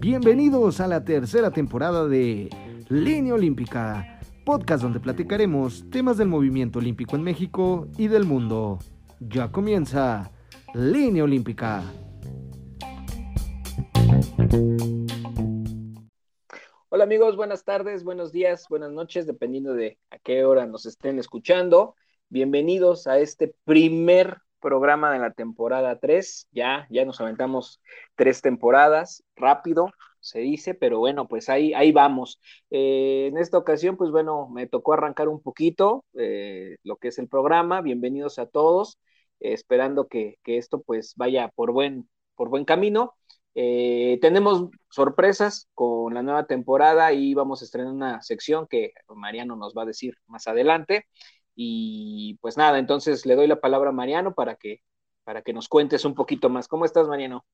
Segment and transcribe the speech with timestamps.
[0.00, 2.48] Bienvenidos a la tercera temporada de
[2.88, 8.78] Línea Olímpica, podcast donde platicaremos temas del movimiento olímpico en México y del mundo.
[9.20, 10.32] Ya comienza
[10.72, 11.82] Línea Olímpica.
[16.88, 21.18] Hola amigos, buenas tardes, buenos días, buenas noches, dependiendo de a qué hora nos estén
[21.18, 21.94] escuchando.
[22.30, 26.48] Bienvenidos a este primer programa de la temporada 3.
[26.52, 27.80] Ya, ya nos aventamos
[28.16, 29.90] tres temporadas, rápido
[30.20, 32.40] se dice, pero bueno, pues ahí, ahí vamos.
[32.70, 37.18] Eh, en esta ocasión, pues bueno, me tocó arrancar un poquito eh, lo que es
[37.18, 37.80] el programa.
[37.80, 38.98] Bienvenidos a todos,
[39.40, 43.14] eh, esperando que, esto pues vaya por buen, por buen camino.
[43.54, 49.74] tenemos sorpresas con la nueva temporada y vamos a estrenar una sección que Mariano nos
[49.74, 51.06] va a decir más adelante.
[51.62, 54.82] Y pues nada, entonces le doy la palabra a Mariano para que,
[55.24, 56.66] para que nos cuentes un poquito más.
[56.66, 57.44] ¿Cómo estás, Mariano?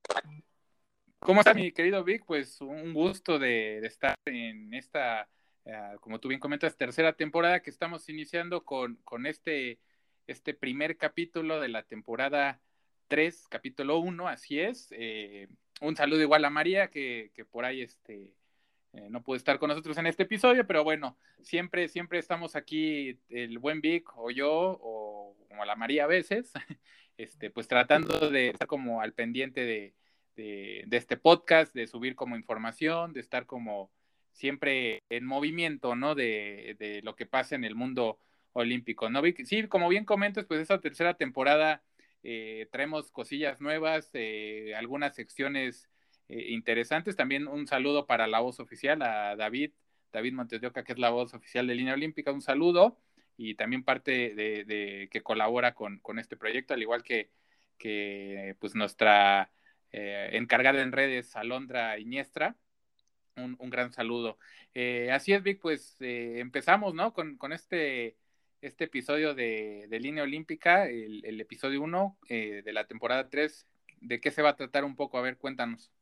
[1.18, 2.22] ¿Cómo estás, mi querido Vic?
[2.24, 5.28] Pues un gusto de, estar en esta,
[5.64, 9.80] eh, como tú bien comentas, tercera temporada que estamos iniciando con, con este,
[10.28, 12.60] este primer capítulo de la temporada
[13.08, 14.86] 3, capítulo 1, así es.
[14.92, 15.48] Eh,
[15.80, 18.35] un saludo igual a María, que, que por ahí este,
[18.96, 23.18] eh, no puede estar con nosotros en este episodio, pero bueno, siempre, siempre estamos aquí,
[23.28, 26.52] el buen Vic o yo, o como la María a veces,
[27.18, 29.94] este, pues tratando de estar como al pendiente de,
[30.90, 33.90] este podcast, de subir como información, de estar como
[34.32, 36.14] siempre en movimiento, ¿no?
[36.14, 38.18] De, lo que pasa en el mundo
[38.52, 39.20] olímpico, ¿no?
[39.20, 39.44] Vic?
[39.44, 41.82] Sí, como bien comentas, pues esta tercera temporada
[42.22, 45.90] eh, traemos cosillas nuevas, eh, algunas secciones
[46.28, 47.16] eh, interesantes.
[47.16, 49.72] También un saludo para la voz oficial, a David,
[50.12, 52.98] David Montes de que es la voz oficial de Línea Olímpica, un saludo
[53.36, 57.30] y también parte de, que colabora con, este proyecto, al igual que,
[57.78, 59.50] que pues nuestra
[59.92, 62.56] eh, encargada en redes, Alondra Iniestra.
[63.36, 64.38] Un, gran saludo.
[64.74, 67.12] Eh, así es, Vic, pues empezamos, ¿no?
[67.12, 68.16] Con, este,
[68.62, 73.66] este episodio de, Línea Olímpica, el, el episodio 1 de la temporada 3.
[74.00, 75.18] ¿De qué se va a tratar un poco?
[75.18, 75.92] A ver, cuéntanos.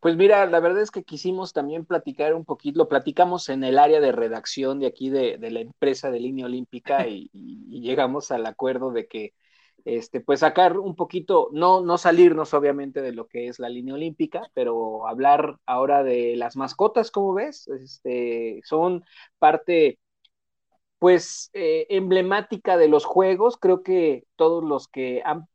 [0.00, 3.78] Pues mira, la verdad es que quisimos también platicar un poquito, lo platicamos en el
[3.78, 7.30] área de redacción de aquí de, la empresa de línea olímpica y,
[7.80, 9.34] llegamos al acuerdo de que,
[9.84, 13.94] este, pues sacar un poquito, no, no salirnos obviamente de lo que es la línea
[13.94, 17.68] olímpica, pero hablar ahora de las mascotas, ¿cómo ves?
[17.68, 19.04] Este, son
[19.38, 19.98] parte,
[20.98, 23.56] pues, eh, emblemática de los juegos.
[23.58, 25.46] Creo que todos los que han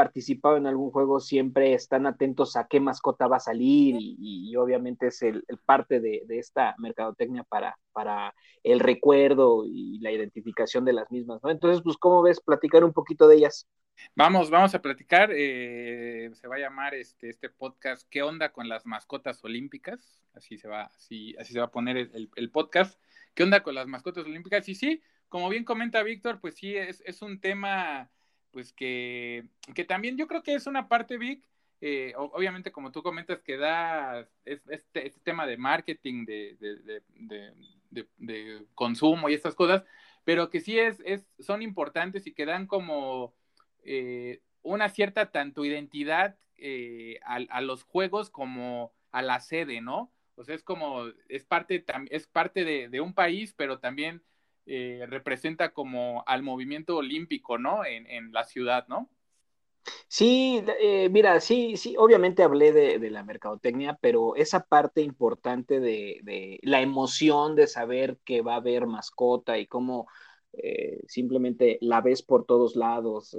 [0.00, 5.08] participado en algún juego siempre están atentos a qué mascota va a salir y, obviamente
[5.08, 11.10] es el, parte de, esta mercadotecnia para, para el recuerdo y la identificación de las
[11.10, 11.50] mismas, ¿no?
[11.50, 13.66] Entonces, pues, ¿cómo ves platicar un poquito de ellas?
[14.14, 18.70] Vamos, vamos a platicar, eh, se va a llamar este, este podcast ¿Qué onda con
[18.70, 20.22] las mascotas olímpicas?
[20.32, 22.98] Así se va, así, así se va a poner el, podcast.
[23.34, 24.66] ¿Qué onda con las mascotas olímpicas?
[24.66, 28.10] Y sí, como bien comenta Víctor, pues sí, es, es un tema
[28.50, 31.44] pues que, que también yo creo que es una parte, Vic,
[31.80, 38.66] eh, obviamente como tú comentas que da este, este, tema de marketing, de, de, de,
[38.74, 39.84] consumo y estas cosas,
[40.24, 43.34] pero que sí es, es, son importantes y que dan como
[43.82, 50.12] eh, una cierta tanto identidad eh, a, a, los juegos como a la sede, ¿no?
[50.40, 54.22] O sea, es como, es parte, es parte de, un país, pero también
[54.66, 57.84] eh, representa como al movimiento olímpico, ¿no?
[57.84, 59.10] En, la ciudad, ¿no?
[60.08, 66.58] Sí, eh, mira, sí, sí, obviamente hablé de, la mercadotecnia, pero esa parte importante de,
[66.62, 70.06] la emoción de saber que va a haber mascota y cómo
[70.52, 73.36] eh, simplemente la ves por todos lados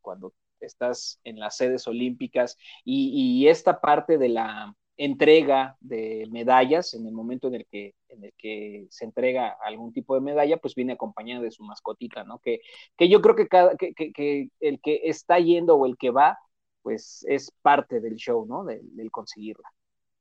[0.00, 7.06] cuando estás en las sedes olímpicas y esta parte de la, entrega de medallas, en
[7.06, 10.74] el momento en el que, en el que se entrega algún tipo de medalla, pues
[10.74, 12.38] viene acompañada de su mascotita, ¿no?
[12.38, 12.60] Que,
[12.96, 16.38] que yo creo que, cada, que, que, el que está yendo o el que va,
[16.82, 18.64] pues es parte del show, ¿no?
[18.64, 19.68] Del, conseguirla.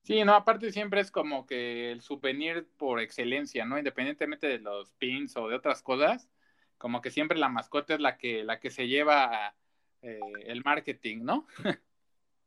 [0.03, 3.77] Sí, no, aparte siempre es como que el souvenir por excelencia, ¿no?
[3.77, 6.29] Independientemente de los pins o de otras cosas,
[6.77, 9.55] como que siempre la mascota es la que, la que se lleva
[10.01, 11.45] eh, el marketing, ¿no?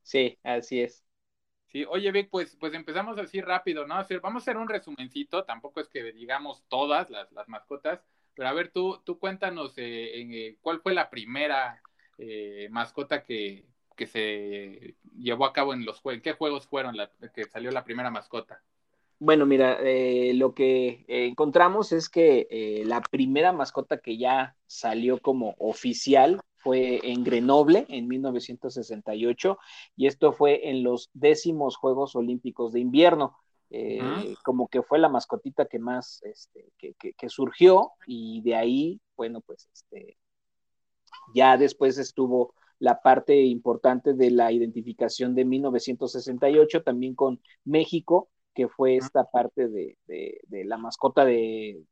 [0.03, 1.04] sí, así es.
[1.75, 3.97] Sí, oye, Vic, pues, pues empezamos así rápido, ¿no?
[4.23, 8.00] vamos a hacer un resumencito, tampoco es que digamos todas las, mascotas,
[8.32, 11.82] pero a ver, tú, tú cuéntanos eh, eh, cuál fue la primera
[12.17, 13.65] eh, mascota que,
[14.06, 16.94] se llevó a cabo en los juegos, ¿qué juegos fueron
[17.35, 18.62] que salió la primera mascota?
[19.19, 19.81] Bueno, mira,
[20.35, 27.23] lo que encontramos es que la primera mascota que ya salió como oficial fue en
[27.23, 29.59] Grenoble en 1968
[29.97, 33.37] y esto fue en los décimos Juegos Olímpicos de Invierno.
[33.71, 39.41] Eh, como que fue la mascotita que más este, que, surgió y de ahí, bueno,
[39.41, 40.17] pues este,
[41.35, 48.69] ya después estuvo la parte importante de la identificación de 1968 también con México, que
[48.69, 49.99] fue esta parte de,
[50.49, 51.83] la mascota de,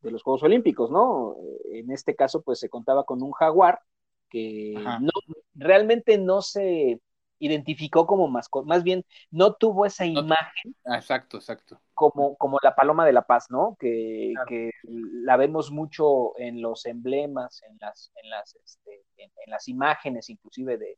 [0.00, 1.36] de, los Juegos Olímpicos, ¿no?
[1.72, 3.80] En este caso, pues se contaba con un jaguar
[4.28, 5.10] que no,
[5.54, 7.00] realmente no se
[7.38, 10.74] identificó como mascota, más bien no tuvo esa imagen.
[10.84, 11.80] Exacto, exacto.
[11.94, 13.76] Como, como la paloma de la paz, ¿no?
[13.78, 14.34] Que,
[14.82, 20.78] la vemos mucho en los emblemas, en las, en las, este, en, las imágenes inclusive
[20.78, 20.96] de,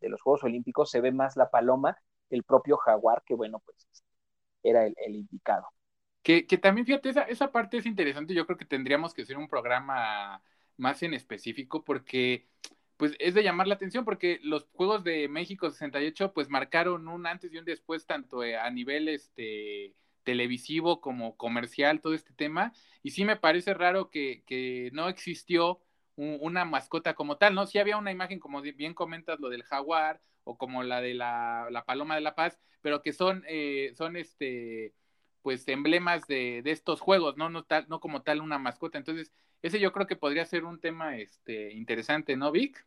[0.00, 1.96] los Juegos Olímpicos, se ve más la paloma
[2.28, 3.86] que el propio jaguar, que bueno, pues
[4.62, 5.66] era el, indicado.
[6.22, 9.36] Que, que, también, fíjate, esa, esa parte es interesante, yo creo que tendríamos que hacer
[9.36, 10.42] un programa
[10.78, 12.46] más en específico porque
[12.96, 17.26] pues es de llamar la atención porque los Juegos de México 68 pues marcaron un
[17.26, 19.94] antes y un después tanto eh, a nivel este
[20.24, 22.72] televisivo como comercial todo este tema
[23.02, 25.80] y sí me parece raro que, que no existió
[26.18, 27.66] una mascota como tal, ¿no?
[27.66, 31.68] Sí había una imagen como bien comentas lo del jaguar o como la de la,
[31.70, 34.94] la paloma de la paz, pero que son, eh, son este
[35.42, 37.48] pues emblemas de, de, estos juegos, ¿no?
[37.48, 38.98] No, tal, no como tal una mascota.
[38.98, 39.32] Entonces,
[39.62, 42.84] ese yo creo que podría ser un tema este, interesante, ¿no, Vic?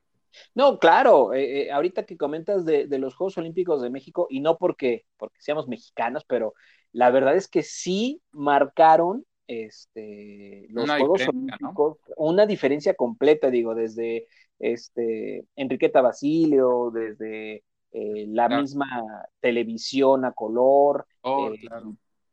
[0.56, 4.58] No, claro, eh, eh, ahorita que comentas de, los Juegos Olímpicos de México, y no
[4.58, 6.54] porque, porque seamos mexicanos, pero
[6.92, 14.28] la verdad es que sí marcaron este, los Juegos Olímpicos una diferencia completa, digo, desde
[14.60, 21.52] este, Enriqueta Basilio, desde eh, la misma televisión a color, oh,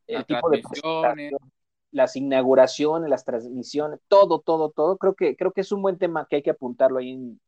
[0.07, 0.63] el tipo de
[1.91, 4.99] las inauguraciones, las transmisiones, todo, todo, todo.
[4.99, 7.41] Creo que, creo que es un buen tema que hay que apuntarlo ahí en,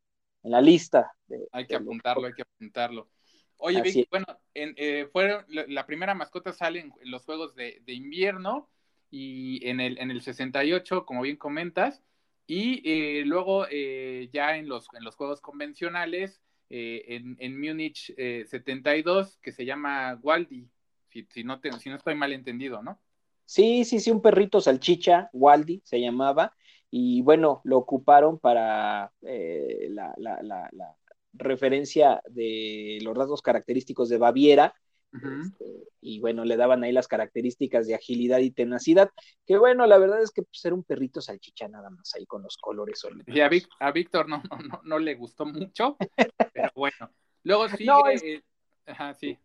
[0.42, 1.12] la lista.
[1.52, 3.08] hay que apuntarlo, hay que apuntarlo.
[3.58, 8.70] Oye, Vicky, bueno, en, eh, fueron, la, primera mascota sale en, los Juegos de, invierno
[9.10, 12.02] y en el, en el 68, como bien comentas,
[12.46, 16.40] y eh, luego eh, ya en los, en los Juegos convencionales,
[16.72, 20.70] en, en Múnich 72, que se llama Waldi,
[21.08, 23.00] si, si, no te, si no estoy mal entendido, ¿no?
[23.50, 26.54] Sí, sí, sí, un perrito salchicha, Waldi se llamaba,
[26.88, 30.14] y bueno, lo ocuparon para eh, la,
[31.32, 34.72] referencia de los rasgos característicos de Baviera,
[35.12, 39.10] este, y bueno, le daban ahí las características de agilidad y tenacidad,
[39.44, 42.44] que bueno, la verdad es que pues, era un perrito salchicha nada más ahí con
[42.44, 43.04] los colores.
[43.26, 43.48] Y a,
[43.90, 45.96] Víctor no, no, no, le gustó mucho,
[46.52, 47.10] pero bueno.
[47.42, 48.44] Luego sigue,
[48.86, 49.36] ajá, sí.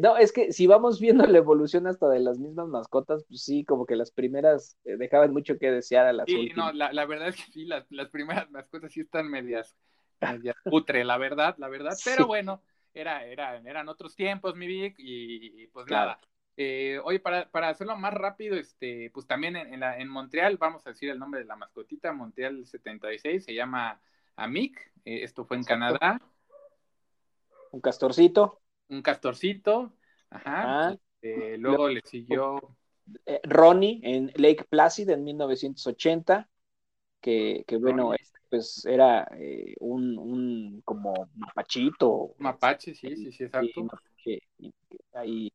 [0.00, 3.64] No, es que si vamos viendo la evolución hasta de las mismas mascotas, pues sí,
[3.64, 7.28] como que las primeras eh, dejaban mucho que desear a las sí, no, la, verdad
[7.28, 9.76] es que sí, las, primeras mascotas sí están medias,
[10.20, 12.62] medias putre, la verdad, la verdad, pero bueno,
[12.94, 16.18] era, era, eran otros tiempos, mi Vic, y, pues nada.
[16.56, 20.86] Eh, oye, para, para hacerlo más rápido, este, pues también en, la, en Montreal, vamos
[20.86, 24.00] a decir el nombre de la mascotita, Montreal 76, se llama
[24.36, 26.20] Amic, eh, esto fue en Canadá.
[27.72, 28.61] Un castorcito
[28.92, 29.92] un castorcito,
[30.30, 30.96] ajá.
[31.22, 32.76] Eh, luego le siguió
[33.26, 36.48] eh, Ronnie en Lake Placid en 1980,
[37.20, 42.34] que, que bueno, este, pues era eh, un, un, como mapachito.
[42.38, 43.86] Mapache, sí, sí, sí, exacto.
[45.14, 45.50] ahí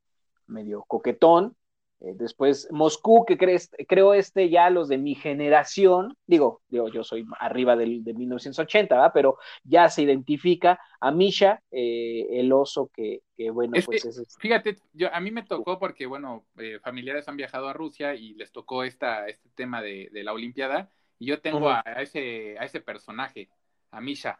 [0.47, 1.55] medio coquetón.
[1.99, 7.03] Eh, después Moscú, que crees, creo este ya los de mi generación, digo, digo yo
[7.03, 9.11] soy arriba del, de 1980, ¿verdad?
[9.13, 14.17] pero ya se identifica a Misha, eh, el oso que, bueno, pues es...
[14.17, 18.13] Este fíjate, yo, a mí me tocó porque, bueno, eh, familiares han viajado a Rusia
[18.13, 22.65] y les tocó esta, este tema de, la Olimpiada, y yo tengo a, ese, a
[22.65, 23.49] ese personaje,
[23.89, 24.39] a Misha.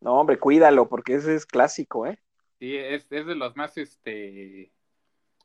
[0.00, 2.18] No, hombre, cuídalo, porque ese es clásico, ¿eh?
[2.60, 4.70] Sí, es, es de los más, este,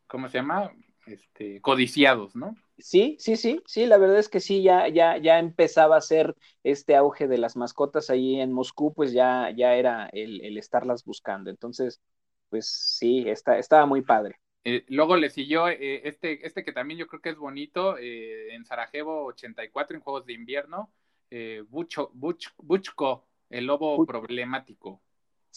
[0.08, 0.72] ¿cómo se llama?
[1.08, 2.56] Este, codiciados, ¿no?
[2.78, 6.36] Sí, sí, sí, sí, la verdad es que sí, ya, ya, ya empezaba a ser
[6.64, 11.50] este auge de las mascotas ahí en Moscú, pues ya, ya era el, estarlas buscando.
[11.50, 12.02] Entonces,
[12.50, 14.40] pues sí, está, estaba muy padre.
[14.64, 18.54] Eh, luego le siguió eh, este, este que también yo creo que es bonito, eh,
[18.54, 20.92] en Sarajevo 84, en Juegos de Invierno,
[21.70, 25.02] Bucho, Buchko, el lobo problemático.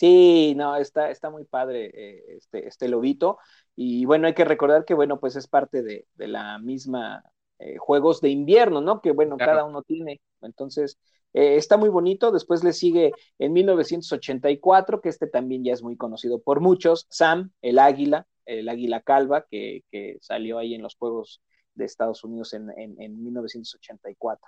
[0.01, 1.93] Sí, no, está, está muy padre
[2.39, 3.39] este, este lobito.
[3.77, 7.23] Y bueno, hay que recordar que, bueno, pues es parte de, la misma
[7.59, 9.03] eh, Juegos de Invierno, ¿no?
[9.03, 10.23] Que, bueno, cada uno tiene.
[10.41, 10.99] Entonces,
[11.35, 12.33] eh, está muy bonito.
[12.33, 17.53] Después le sigue en 1984, que este también ya es muy conocido por muchos, Sam,
[17.61, 21.43] el águila, el águila calva, que, que salió ahí en los Juegos
[21.75, 24.47] de Estados Unidos en, en, en 1984.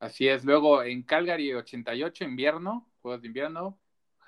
[0.00, 0.44] Así es.
[0.44, 3.78] Luego en Calgary 88, invierno, Juegos de invierno,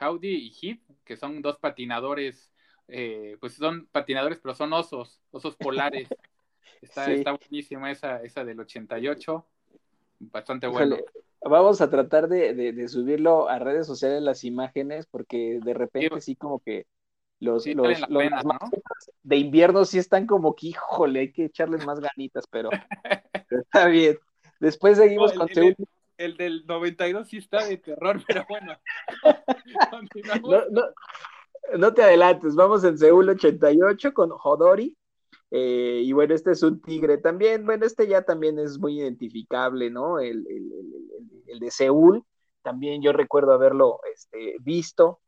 [0.01, 2.53] Howdy y Heath, que son dos patinadores,
[2.89, 6.09] eh, pues son patinadores, pero son osos, osos polares.
[6.81, 9.47] Está, está buenísima esa, esa del 88,
[10.19, 10.99] bastante bueno.
[11.41, 16.61] vamos a tratar de, subirlo a redes sociales las imágenes, porque de repente sí, como
[16.61, 16.87] que
[17.41, 17.99] los, los,
[19.23, 22.69] de invierno sí están como que, híjole, hay que echarles más ganitas, pero,
[23.51, 24.19] está bien.
[24.61, 25.77] Después seguimos con el,
[26.19, 28.77] el, del 92 sí está de terror, pero bueno.
[30.71, 30.83] no,
[31.79, 34.97] no, te adelantes, vamos en Seúl 88 con Hodori.
[35.51, 37.65] Eh, y bueno, este es un tigre también.
[37.65, 40.19] Bueno, este ya también es muy identificable, ¿no?
[40.19, 42.25] El, el, de Seúl.
[42.63, 45.21] También yo recuerdo haberlo este, visto.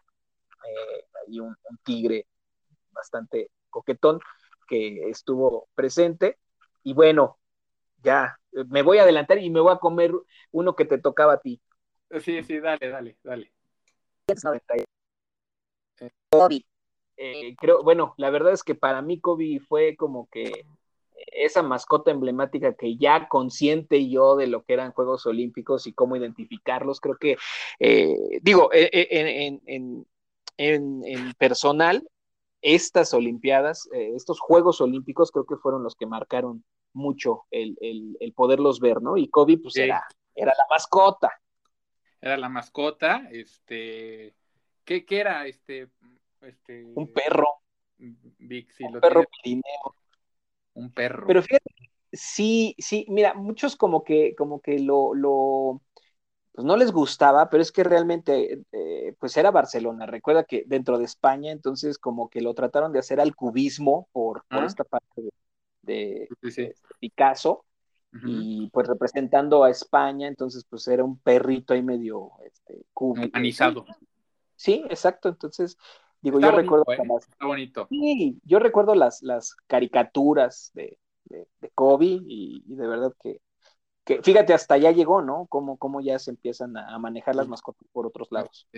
[0.64, 2.26] Eh, hay un, un, tigre
[2.90, 4.18] bastante coquetón
[4.66, 6.38] que estuvo presente.
[6.82, 7.38] Y bueno,
[8.02, 8.38] ya,
[8.68, 10.12] me voy a adelantar y me voy a comer
[10.52, 11.60] uno que te tocaba a ti.
[12.20, 13.52] Sí, sí, dale, dale, dale.
[16.30, 16.64] Kobe.
[17.16, 20.66] Eh, creo, bueno, la verdad es que para mí Kobe fue como que
[21.32, 26.16] esa mascota emblemática que ya consciente yo de lo que eran Juegos Olímpicos y cómo
[26.16, 27.36] identificarlos, creo que,
[27.78, 30.06] eh, digo, eh, en, en,
[30.58, 32.06] en, en, personal,
[32.66, 38.80] estas Olimpiadas, estos Juegos Olímpicos creo que fueron los que marcaron mucho el, el, poderlos
[38.80, 39.16] ver, ¿no?
[39.16, 40.04] Y Kobe, pues era,
[40.34, 41.30] era la mascota.
[42.20, 44.34] Era la mascota, este,
[44.84, 45.46] ¿qué, qué era?
[45.46, 45.90] Este,
[46.40, 46.84] este...
[46.94, 47.60] Un perro.
[47.98, 49.24] un perro
[50.74, 51.26] Un perro.
[51.28, 51.70] Pero fíjate,
[52.12, 55.82] sí, sí, mira, muchos como que, como que lo, lo,
[56.56, 60.06] pues no les gustaba, pero es que realmente, eh, pues era Barcelona.
[60.06, 64.42] Recuerda que dentro de España, entonces como que lo trataron de hacer al cubismo por,
[64.48, 65.20] por esta parte
[65.82, 67.66] de, de, Picasso,
[68.24, 72.86] y pues representando a España, entonces pues era un perrito ahí medio este.
[74.54, 75.76] Sí, exacto, entonces
[76.22, 76.96] digo, yo recuerdo ¿eh?
[77.42, 77.86] bonito.
[77.90, 83.42] Sí, yo recuerdo las, las caricaturas de, de, Kobe y, de verdad que,
[84.06, 85.46] que, fíjate, hasta allá llegó, ¿no?
[85.48, 88.68] Cómo, cómo ya se empiezan a, manejar las mascotas por otros lados.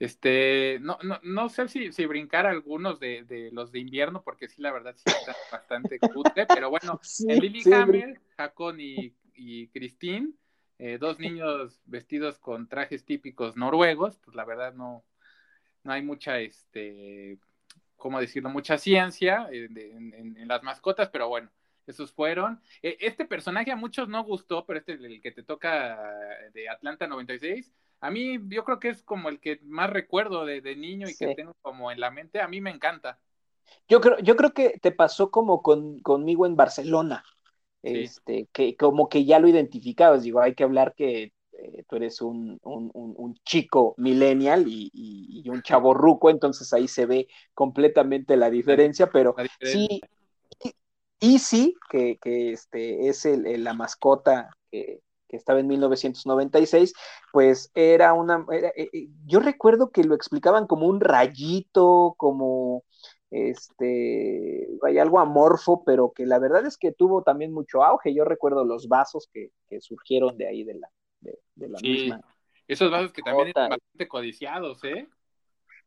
[0.00, 4.48] Este, no, no, no sé si, si brincar algunos de, de, los de invierno, porque
[4.48, 10.32] sí, la verdad sí está bastante cutre, pero bueno, en Lillehammer, Hakon y, y Christine,
[10.80, 15.04] eh, dos niños vestidos con trajes típicos noruegos, pues la verdad no,
[15.84, 17.38] no hay mucha, este,
[17.96, 18.50] ¿cómo decirlo?
[18.50, 19.78] Mucha ciencia en,
[20.12, 21.50] en, las mascotas, pero bueno,
[21.86, 22.60] esos fueron.
[22.82, 25.98] E, este personaje a muchos no gustó, pero este el que te toca
[26.52, 30.76] de Atlanta 96 a mí yo creo que es como el que más recuerdo de,
[30.76, 33.18] niño y que tengo como en la mente, a mí me encanta.
[33.88, 37.24] Yo creo, yo creo que te pasó como con, conmigo en Barcelona,
[37.82, 42.20] este, que como que ya lo identificabas, digo, hay que hablar que eh, tú eres
[42.20, 42.60] un,
[43.44, 49.66] chico millennial y, un chavo ruco, entonces ahí se ve completamente la diferencia, pero y,
[49.66, 50.00] sí,
[51.18, 56.92] que, que este, es el, la mascota que, que estaba en 1996,
[57.32, 62.84] pues era una, eh, eh, yo recuerdo que lo explicaban como un rayito, como
[63.30, 68.14] este, hay algo amorfo, pero que la verdad es que tuvo también mucho auge.
[68.14, 70.88] Yo recuerdo los vasos que, surgieron de ahí de la,
[71.20, 72.20] de, la misma.
[72.68, 75.08] Esos vasos que también eran bastante codiciados, ¿eh?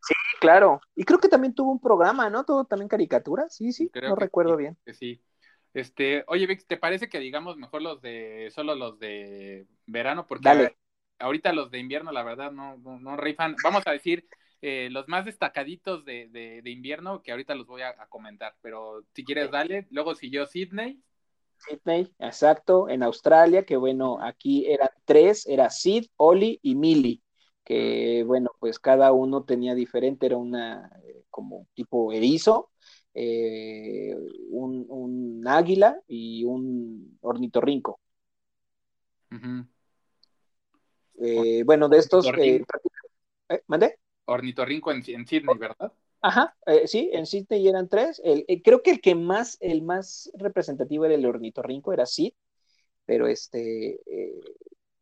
[0.02, 0.82] Sí, claro.
[0.96, 2.46] Y creo que también tuvo un programa, ¿no?
[2.46, 4.78] Tuvo también caricaturas, sí, sí, no recuerdo bien.
[4.94, 5.22] sí.
[5.74, 10.26] Este, oye, Vic, ¿te parece que digamos mejor los de, solo los de verano?
[10.26, 10.74] Porque
[11.20, 13.56] ahorita los de invierno, la verdad, no, no, rifan.
[13.64, 14.28] Vamos a decir
[14.62, 19.24] eh, los más destacaditos de, de, invierno, que ahorita los voy a, comentar, pero si
[19.24, 19.86] quieres, dale.
[19.92, 21.02] Luego siguió Sydney.
[21.58, 27.22] Sydney, exacto, en Australia, que bueno, aquí eran tres, era Sid, Oli y Millie,
[27.70, 32.72] que bueno, pues cada uno tenía diferente, era una eh, como tipo erizo,
[33.14, 34.16] eh,
[34.50, 38.00] un, águila y un ornitorrinco.
[41.20, 42.26] Eh, bueno, de estos...
[42.40, 42.64] Eh,
[43.68, 44.00] ¿Mande?
[44.26, 45.94] Ornitorrinco en, en Sydney, ¿verdad?
[46.22, 48.20] Ajá, sí, en Sydney eran tres.
[48.24, 52.34] El, creo que el que más, el más representativo era el ornitorrinco, era Sid,
[53.06, 54.00] pero este,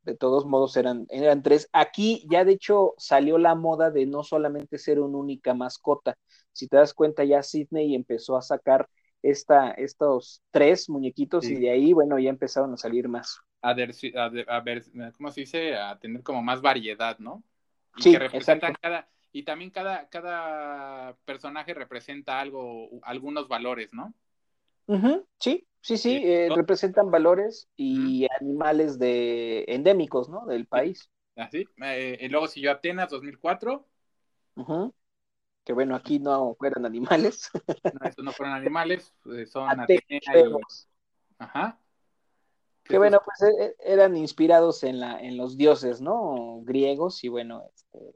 [0.08, 1.70] de todos modos eran, eran tres.
[1.74, 6.18] Aquí ya de hecho salió la moda de no solamente ser una única mascota,
[6.54, 8.90] si te das cuenta, ya Sidney empezó a sacar
[9.22, 13.42] esta, estos tres muñequitos y de ahí, bueno, ya empezaron a salir más.
[13.62, 14.86] A ver, a, ver,
[15.18, 15.76] ¿cómo se dice?
[15.76, 17.44] A tener como más variedad, ¿no?
[17.98, 24.14] Y sí, que representan cada, y también cada, cada personaje representa algo, algunos valores, ¿no?
[25.40, 30.46] Sí, sí, sí, eh, representan valores y animales de endémicos, ¿no?
[30.46, 31.10] Del país.
[31.36, 31.66] Así.
[31.84, 33.86] Eh, y luego siguió Atenas 2004.
[35.64, 37.50] Que bueno, aquí no fueron animales.
[37.94, 40.88] No, estos no fueron animales, eh, son Atenas.
[41.38, 41.80] Ajá.
[42.84, 46.62] Que bueno, pues e, e, eran inspirados en, la, en los dioses, ¿no?
[46.64, 48.16] Griegos y bueno, este,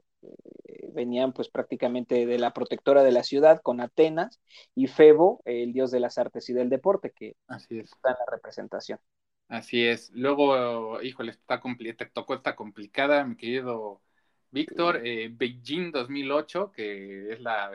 [0.92, 4.40] venían pues prácticamente de la protectora de la ciudad con Atenas
[4.74, 7.92] y Febo, el dios de las artes y del deporte, que Así es.
[7.92, 8.98] está en la representación.
[9.48, 10.10] Así es.
[10.10, 14.02] Luego, híjole, está te tocó esta complicada, mi querido
[14.50, 15.00] Víctor.
[15.04, 17.70] Eh, Beijing 2008, que es la,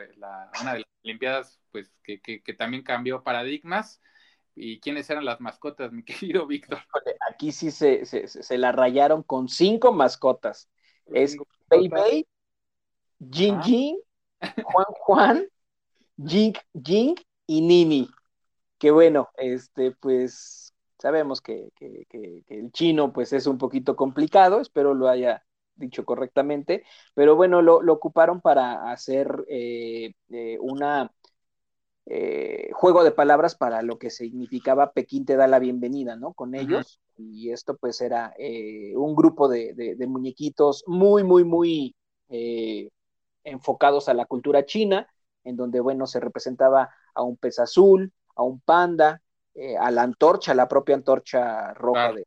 [0.60, 4.00] una de las Olimpiadas pues, que, que, que también cambió paradigmas
[4.54, 6.80] y quiénes eran las mascotas, mi querido Víctor.
[7.30, 10.68] Aquí sí se, se, la rayaron con cinco mascotas.
[11.06, 11.36] Es
[11.70, 12.26] Bei
[13.18, 13.98] Bei, Jing Jing,
[14.64, 15.48] Juan Juan,
[16.24, 18.08] Jing Jing y Nini.
[18.78, 25.08] Que bueno, este, pues sabemos que, el chino pues es un poquito complicado, espero lo
[25.08, 25.44] haya
[25.74, 26.84] dicho correctamente,
[27.14, 31.12] pero bueno, lo, ocuparon para hacer eh, eh, una
[32.10, 36.32] eh, juego de palabras para lo que significaba Pekín te da la bienvenida, ¿no?
[36.32, 37.00] Con ellos.
[37.18, 41.94] Y esto pues era eh, un grupo de, muñequitos muy, muy, muy
[42.30, 42.88] eh,
[43.50, 45.08] enfocados a la cultura china,
[45.44, 49.22] en donde, bueno, se representaba a un pez azul, a un panda,
[49.80, 52.24] a la antorcha, la propia antorcha roja de,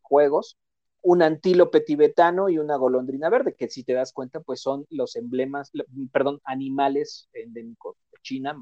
[0.00, 0.56] juegos,
[1.02, 5.16] un antílope tibetano y una golondrina verde, que si te das cuenta, pues son los
[5.16, 5.70] emblemas,
[6.12, 8.60] perdón, animales endémicos de China,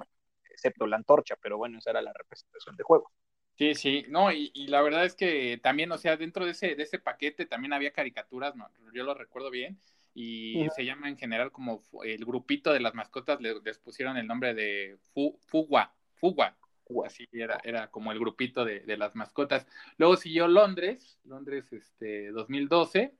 [0.50, 3.10] excepto la antorcha, pero bueno, esa era la representación de juego.
[3.56, 6.82] Sí, sí, no, y, la verdad es que también, o sea, dentro de ese, de
[6.84, 9.80] ese paquete también había caricaturas, no, yo lo recuerdo bien,
[10.14, 14.54] y se llama en general como el grupito de las mascotas, les, pusieron el nombre
[14.54, 14.98] de
[15.46, 16.56] Fugua, Fugua,
[17.04, 19.66] así era, era como el grupito de, de, las mascotas.
[19.96, 23.14] Luego siguió Londres, Londres este 2012,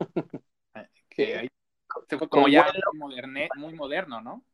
[1.08, 1.48] que ahí
[2.08, 2.66] se fue como ya
[3.56, 4.44] muy moderno, ¿no?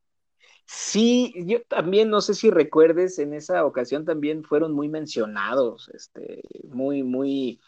[0.71, 6.43] Sí, yo también no sé si recuerdes, en esa ocasión también fueron muy mencionados, este,
[6.65, 7.59] muy, muy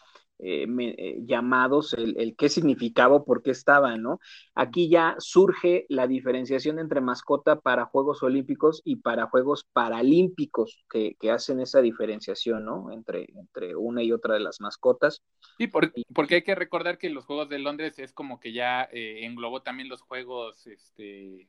[0.43, 4.21] eh, eh, llamados el, el, qué significaba o por qué estaba, ¿no?
[4.55, 11.17] Aquí ya surge la diferenciación entre mascota para Juegos Olímpicos y para Juegos Paralímpicos, que,
[11.31, 12.91] hacen esa diferenciación, ¿no?
[12.91, 15.23] Entre, entre una y otra de las mascotas.
[15.59, 18.89] Sí, porque, porque hay que recordar que los Juegos de Londres es como que ya
[18.93, 21.49] eh, englobó también los Juegos, este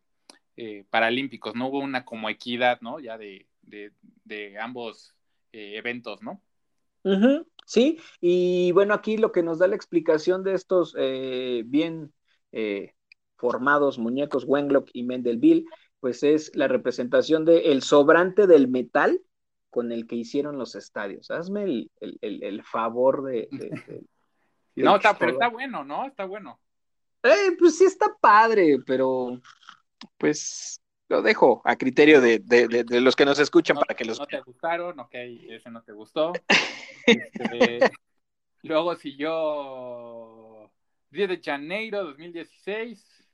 [0.92, 3.00] paralímpicos, no hubo una como equidad, ¿no?
[3.00, 5.16] Ya de, de, ambos
[5.52, 6.44] eventos, ¿no?
[7.72, 12.14] Sí, y bueno, aquí lo que nos da la explicación de estos eh, bien
[13.38, 15.66] formados muñecos Wenglock y Mendelville,
[16.02, 19.22] pues es la representación del el sobrante del metal
[19.70, 21.32] con el que hicieron los estadios.
[21.32, 23.48] Hazme el, el, el, favor de...
[24.76, 26.06] no, está, pero está bueno, ¿no?
[26.06, 26.60] Está bueno.
[27.22, 29.40] pues sí está padre, pero
[30.18, 30.81] pues
[31.12, 32.42] lo dejo a criterio de,
[33.02, 34.18] los que nos escuchan para que los...
[34.18, 36.32] No te gustaron, ok, ese no te gustó.
[37.06, 37.92] este,
[38.62, 40.72] luego siguió
[41.12, 43.28] Río de Janeiro 2016.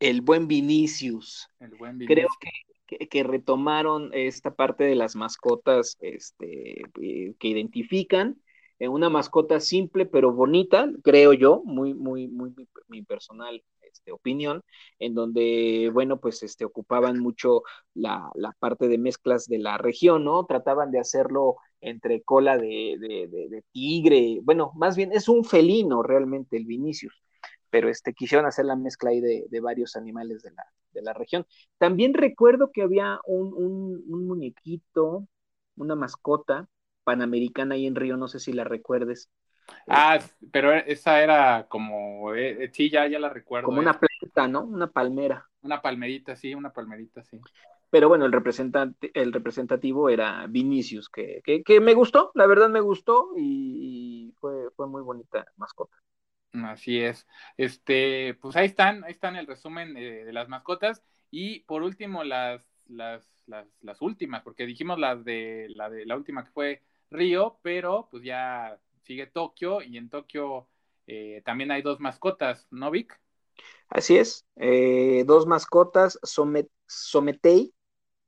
[0.00, 1.48] El buen Vinicius.
[1.60, 2.28] El buen Vinicius.
[2.38, 8.41] Creo que, retomaron esta parte de las mascotas este, eh, que identifican
[8.82, 12.52] eh, una mascota simple pero bonita, creo yo, muy, muy, muy,
[12.88, 14.62] muy personal este, opinión,
[14.98, 17.62] en donde, bueno, pues este, ocupaban mucho
[17.94, 20.46] la, parte de mezclas de la región, ¿no?
[20.46, 26.64] Trataban de hacerlo entre cola de, tigre, bueno, más bien es un felino realmente el
[26.66, 27.22] Vinicius,
[27.70, 31.46] pero este, quisieron hacer la mezcla ahí de, varios animales de la, de la región.
[31.78, 33.54] También recuerdo que había un,
[34.08, 35.28] un muñequito,
[35.76, 36.68] una mascota
[37.04, 39.30] panamericana ahí en Río, no sé si la recuerdes,
[39.86, 40.18] Ah,
[40.50, 43.66] pero esa era como, eh, sí, ya, ya la recuerdo.
[43.66, 44.62] Como una planta, ¿no?
[44.62, 45.48] Una palmera.
[45.62, 47.40] Una palmerita, sí, una palmerita, sí.
[47.90, 52.80] Pero bueno, el representante, el representativo era Vinicius, que, que, me gustó, la verdad me
[52.80, 55.96] gustó y, fue, fue muy bonita mascota.
[56.64, 57.26] Así es.
[57.56, 61.02] Este, pues ahí están, ahí están el resumen de, de las mascotas.
[61.30, 66.16] Y por último, las, las, las, las últimas, porque dijimos las de la de la
[66.16, 66.82] última que fue
[67.12, 70.68] Río, pero pues ya sigue Tokio y en Tokio
[71.06, 73.20] eh, también hay dos mascotas, ¿no, Vic?
[73.88, 77.74] Así es, eh, dos mascotas, Sometei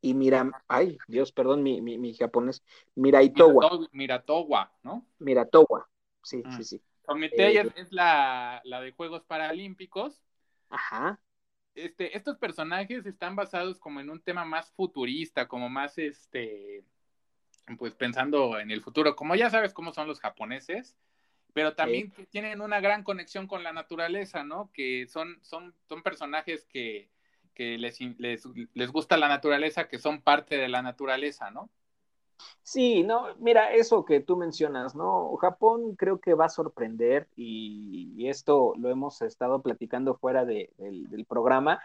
[0.01, 2.63] y Mira, ay, Dios, perdón, mi, mi, japonés,
[2.95, 3.89] Miraitowa.
[3.93, 5.07] Miratowa, ¿no?
[5.19, 5.89] Miratowa,
[6.23, 6.63] sí, sí, ah.
[6.63, 6.83] sí.
[7.07, 10.23] Sometei es, eh, la, de Juegos Paralímpicos.
[10.69, 11.19] Ajá.
[11.75, 16.85] Este, estos personajes están basados como en un tema más futurista, como más este
[17.79, 20.97] pues pensando en el futuro, como ya sabes cómo son los japoneses,
[21.53, 24.71] pero también tienen una gran conexión con la naturaleza, ¿no?
[24.73, 27.09] Que son, son, son personajes que,
[27.55, 31.71] que les, les, les gusta la naturaleza, que son parte de la naturaleza, ¿no?
[32.63, 35.35] Sí, no, mira, eso que tú mencionas, ¿no?
[35.37, 41.27] Japón creo que va a sorprender y, esto lo hemos estado platicando fuera de, del
[41.27, 41.81] programa.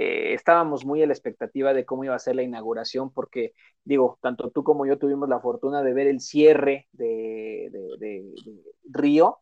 [0.00, 4.16] Eh, estábamos muy a la expectativa de cómo iba a ser la inauguración, porque digo,
[4.22, 8.32] tanto tú como yo tuvimos la fortuna de ver el cierre de, de,
[8.84, 9.38] Río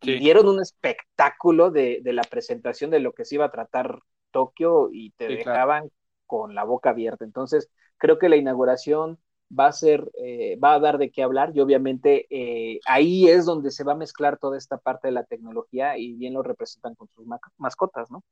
[0.00, 4.88] y dieron un espectáculo de, la presentación de lo que se iba a tratar Tokio
[4.90, 5.90] y te dejaban
[6.24, 7.26] con la boca abierta.
[7.26, 7.68] Entonces,
[7.98, 9.18] creo que la inauguración
[9.52, 13.44] va a ser, eh, va a dar de qué hablar y obviamente eh, ahí es
[13.44, 16.94] donde se va a mezclar toda esta parte de la tecnología y bien lo representan
[16.94, 17.26] con sus
[17.58, 18.24] mascotas, ¿no?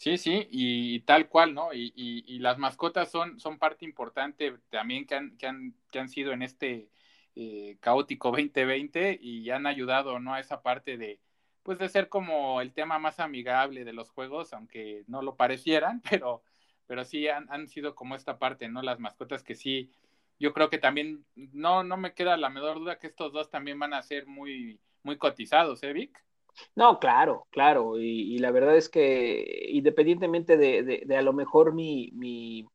[0.00, 1.74] Sí, sí, y, tal cual, ¿no?
[1.74, 6.08] Y, y, las mascotas son, son parte importante también que han, que han, que han
[6.08, 6.88] sido en este
[7.36, 10.32] eh, caótico 2020 y han ayudado, ¿no?
[10.32, 11.20] A esa parte de,
[11.62, 16.00] pues de ser como el tema más amigable de los juegos, aunque no lo parecieran,
[16.10, 16.42] pero,
[16.86, 18.80] pero sí han, han sido como esta parte, ¿no?
[18.80, 19.90] Las mascotas que sí,
[20.38, 23.78] yo creo que también, no, no me queda la menor duda que estos dos también
[23.78, 26.24] van a ser muy, muy cotizados, ¿eh, Vic?
[26.74, 32.10] No, claro, claro, y, la verdad es que independientemente de, de, a lo mejor mi,
[32.12, 32.66] mi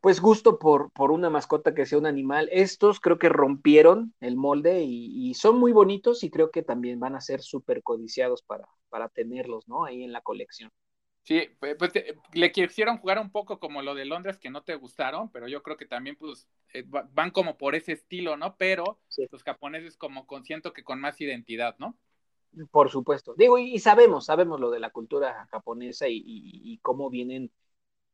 [0.00, 4.36] pues gusto por, por, una mascota que sea un animal, estos creo que rompieron el
[4.36, 8.42] molde y, y son muy bonitos y creo que también van a ser súper codiciados
[8.42, 9.84] para, para tenerlos, ¿no?
[9.84, 10.70] Ahí en la colección.
[11.24, 11.90] Sí, pues
[12.34, 15.62] le quisieron jugar un poco como lo de Londres que no te gustaron, pero yo
[15.62, 18.56] creo que también pues eh, van como por ese estilo, ¿no?
[18.58, 21.96] Pero los japoneses como con, siento que con más identidad, ¿no?
[22.70, 23.34] Por supuesto.
[23.36, 27.50] Digo, y, sabemos, sabemos lo de la cultura japonesa y, cómo vienen,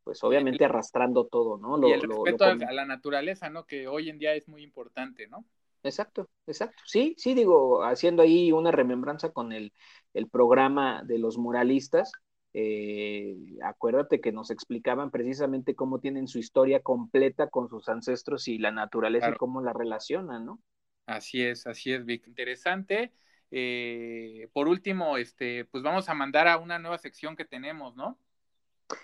[0.04, 1.76] pues obviamente arrastrando todo, ¿no?
[1.76, 3.66] Lo, y el respeto a la naturaleza, ¿no?
[3.66, 5.44] Que hoy en día es muy importante, ¿no?
[5.82, 6.82] Exacto, exacto.
[6.84, 9.72] Sí, sí, digo, haciendo ahí una remembranza con el,
[10.12, 12.12] el programa de los muralistas,
[12.52, 18.58] eh, acuérdate que nos explicaban precisamente cómo tienen su historia completa con sus ancestros y
[18.58, 20.60] la naturaleza y cómo la relacionan, ¿no?
[21.06, 22.26] Así es, así es, Vic.
[22.26, 23.12] Interesante.
[23.50, 28.18] Eh, por último, este, pues vamos a mandar a una nueva sección que tenemos, ¿no?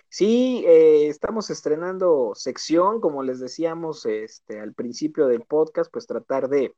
[0.09, 6.48] Sí, eh, estamos estrenando sección, como les decíamos este, al principio del podcast, pues tratar
[6.48, 6.74] de,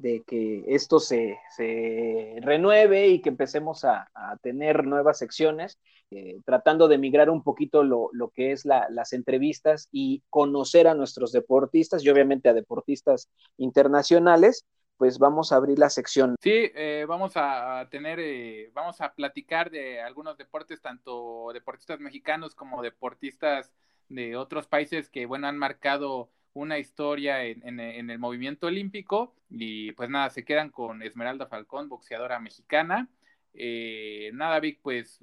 [0.00, 4.08] de que esto se, se, renueve y que empecemos a,
[4.42, 5.78] tener nuevas secciones,
[6.10, 10.88] eh, tratando de migrar un poquito lo, lo que es la, las entrevistas y conocer
[10.88, 13.28] a nuestros deportistas y obviamente a deportistas
[13.58, 14.64] internacionales
[15.00, 16.36] pues vamos a abrir la sección.
[16.42, 22.54] Sí, eh, vamos a tener, eh, vamos a platicar de algunos deportes, tanto deportistas mexicanos
[22.54, 23.72] como deportistas
[24.10, 30.10] de otros países que, bueno, han marcado una historia en, el movimiento olímpico y pues
[30.10, 33.08] nada, se quedan con Esmeralda Falcón, boxeadora mexicana.
[33.54, 35.18] Eh, nada, Vic, pues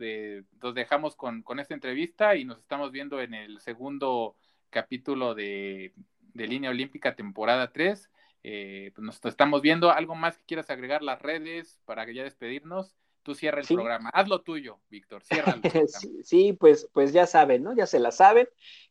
[0.60, 4.38] nos dejamos con, con, esta entrevista y nos estamos viendo en el segundo
[4.72, 5.94] capítulo de,
[6.34, 8.10] de Línea Olímpica, temporada 3.
[8.50, 9.92] Eh, pues nos estamos viendo.
[9.92, 12.96] ¿Algo más que quieras agregar las redes para ya despedirnos?
[13.22, 14.10] Tú cierra el programa.
[14.14, 15.22] Haz lo tuyo, Víctor.
[15.22, 15.62] Cierra el
[16.24, 17.76] sí, pues, pues ya saben, ¿no?
[17.76, 18.48] Ya se la saben.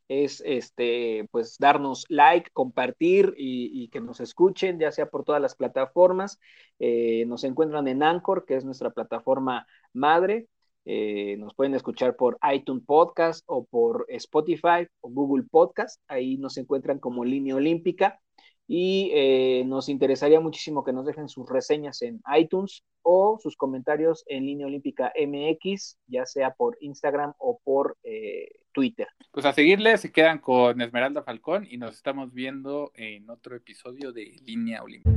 [0.08, 5.56] Es este, pues darnos like, compartir y, que nos escuchen, ya sea por todas las
[5.56, 6.38] plataformas.
[6.78, 10.48] Eh, nos encuentran en Anchor, que es nuestra plataforma madre.
[10.84, 16.02] Eh, nos pueden escuchar por iTunes Podcast o por Spotify o Google Podcast.
[16.08, 18.20] Ahí nos encuentran como línea olímpica
[18.68, 24.24] y eh, nos interesaría muchísimo que nos dejen sus reseñas en iTunes o sus comentarios
[24.26, 29.07] en línea olímpica MX, ya sea por Instagram o por eh, Twitter.
[29.31, 34.12] Pues a seguirle, se quedan con Esmeralda Falcón y nos estamos viendo en otro episodio
[34.12, 35.16] de Línea Olímpica.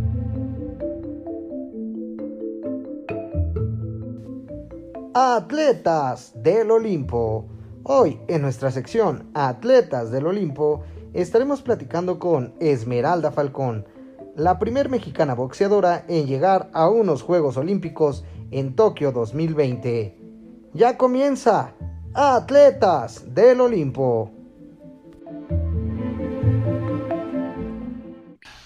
[5.16, 7.50] Atletas del Olimpo.
[7.84, 13.86] Hoy en nuestra sección Atletas del Olimpo estaremos platicando con Esmeralda Falcón,
[14.36, 20.16] la primer mexicana boxeadora en llegar a unos Juegos Olímpicos en Tokio 2020.
[20.74, 21.74] Ya comienza
[22.14, 24.32] Atletas del Olimpo.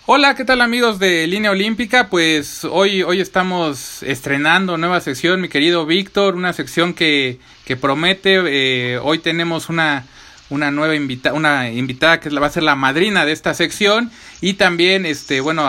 [0.05, 2.09] Hola, ¿qué tal amigos de Línea Olímpica?
[2.09, 8.41] Pues hoy, hoy estamos estrenando nueva sección, mi querido Víctor, una sección que, que promete.
[8.45, 10.05] Eh, hoy tenemos una,
[10.53, 14.11] una nueva invitada, una invitada que va a ser la madrina de esta sección
[14.41, 15.63] y también, este, bueno,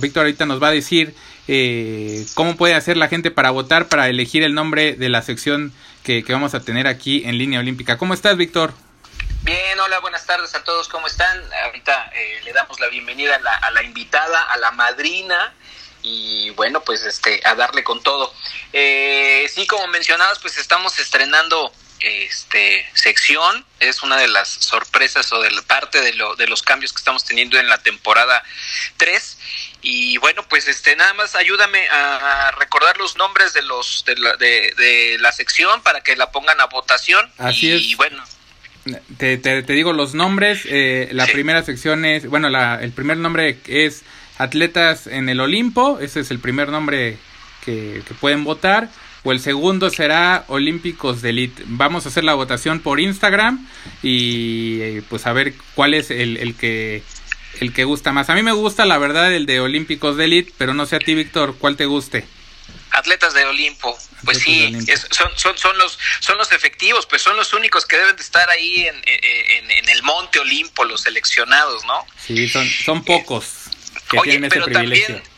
[0.00, 1.14] Víctor ahorita nos va a decir
[1.48, 5.72] eh, cómo puede hacer la gente para votar, para elegir el nombre de la sección
[6.04, 7.98] que, vamos a tener aquí en línea olímpica.
[7.98, 8.74] ¿Cómo estás, Víctor?
[9.42, 11.42] Bien, hola, buenas tardes a todos, ¿cómo están?
[11.64, 15.52] Ahorita eh, le damos la bienvenida a la, a la, invitada, a la madrina,
[16.02, 18.32] y bueno, pues este, a darle con todo.
[18.72, 25.40] Eh, sí, como mencionabas, pues estamos estrenando este sección, es una de las sorpresas o
[25.40, 28.42] de la parte de, lo, de los cambios que estamos teniendo en la temporada
[28.96, 29.38] 3
[29.82, 34.36] y bueno, pues este nada más ayúdame a recordar los nombres de los de la,
[34.36, 37.28] de, la sección para que la pongan a votación.
[37.36, 37.96] Así y, es.
[37.96, 38.22] bueno.
[39.18, 40.62] Te, te, digo los nombres.
[40.66, 44.02] Eh, la primera sección es, bueno, la, el primer nombre es
[44.38, 45.98] Atletas en el Olimpo.
[46.00, 47.16] Ese es el primer nombre
[47.64, 48.88] que, que pueden votar.
[49.24, 51.62] O el segundo será Olímpicos de Elite.
[51.66, 53.68] Vamos a hacer la votación por Instagram
[54.02, 57.02] y eh, pues a ver cuál es el, el que
[57.60, 58.30] el que gusta más.
[58.30, 60.98] A mí me gusta, la verdad, el de Olímpicos de Elite, pero no sé a
[60.98, 62.24] ti, Víctor, ¿cuál te guste?
[62.90, 64.76] Atletas de Olimpo, pues sí,
[65.10, 68.48] son, son, son, los, son los efectivos, pues son los únicos que deben de estar
[68.50, 72.06] ahí en, en, el Monte Olimpo, los seleccionados, ¿no?
[72.18, 73.46] Sí, son, son pocos
[74.10, 75.06] que tienen ese privilegio.
[75.06, 75.31] También,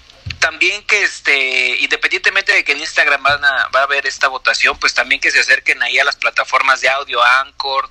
[0.45, 4.79] también que este, independientemente de que en Instagram van a, va a haber esta votación,
[4.79, 7.89] pues también que se acerquen ahí a las plataformas de audio, Anchor,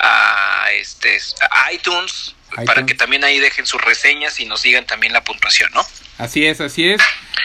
[0.00, 1.20] a este
[1.52, 2.34] a iTunes,
[2.66, 5.86] para que también ahí dejen sus reseñas y nos digan también la puntuación, ¿no?
[6.18, 7.00] Así es, así es.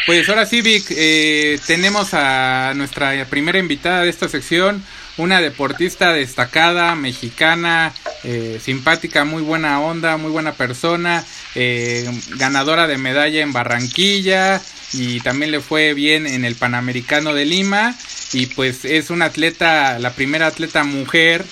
[0.06, 4.84] Pues ahora sí, Vic, eh, tenemos a nuestra primera invitada de esta sección,
[5.18, 11.24] una deportista destacada, mexicana, eh, simpática, muy buena onda, muy buena persona,
[11.56, 14.62] eh, ganadora de medalla en Barranquilla
[14.94, 17.96] y también le fue bien en el Panamericano de Lima
[18.34, 21.46] y pues es una atleta, la primera atleta mujer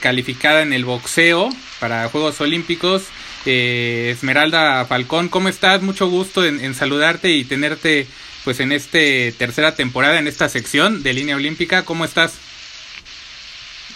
[0.00, 3.02] calificada en el boxeo para Juegos Olímpicos.
[3.46, 5.82] Eh, Esmeralda Falcón, ¿cómo estás?
[5.82, 8.06] Mucho gusto en, saludarte y tenerte
[8.44, 8.98] pues en esta
[9.36, 11.84] tercera temporada, en esta sección de línea olímpica.
[11.84, 12.34] ¿Cómo estás?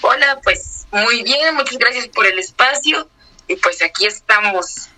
[0.00, 3.08] Hola, pues muy bien, muchas gracias por el espacio
[3.48, 4.88] y pues aquí estamos.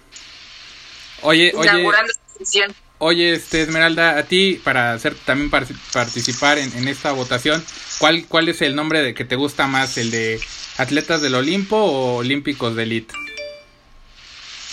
[1.22, 2.74] Oye, inaugurando esta sesión.
[2.98, 7.64] Oye, este, Esmeralda, a ti para hacer también participar en, en, esta votación,
[7.98, 10.40] ¿cuál, ¿cuál es el nombre de que te gusta más, el de
[10.76, 13.14] ¿Atletas del Olimpo o Olímpicos de Elite?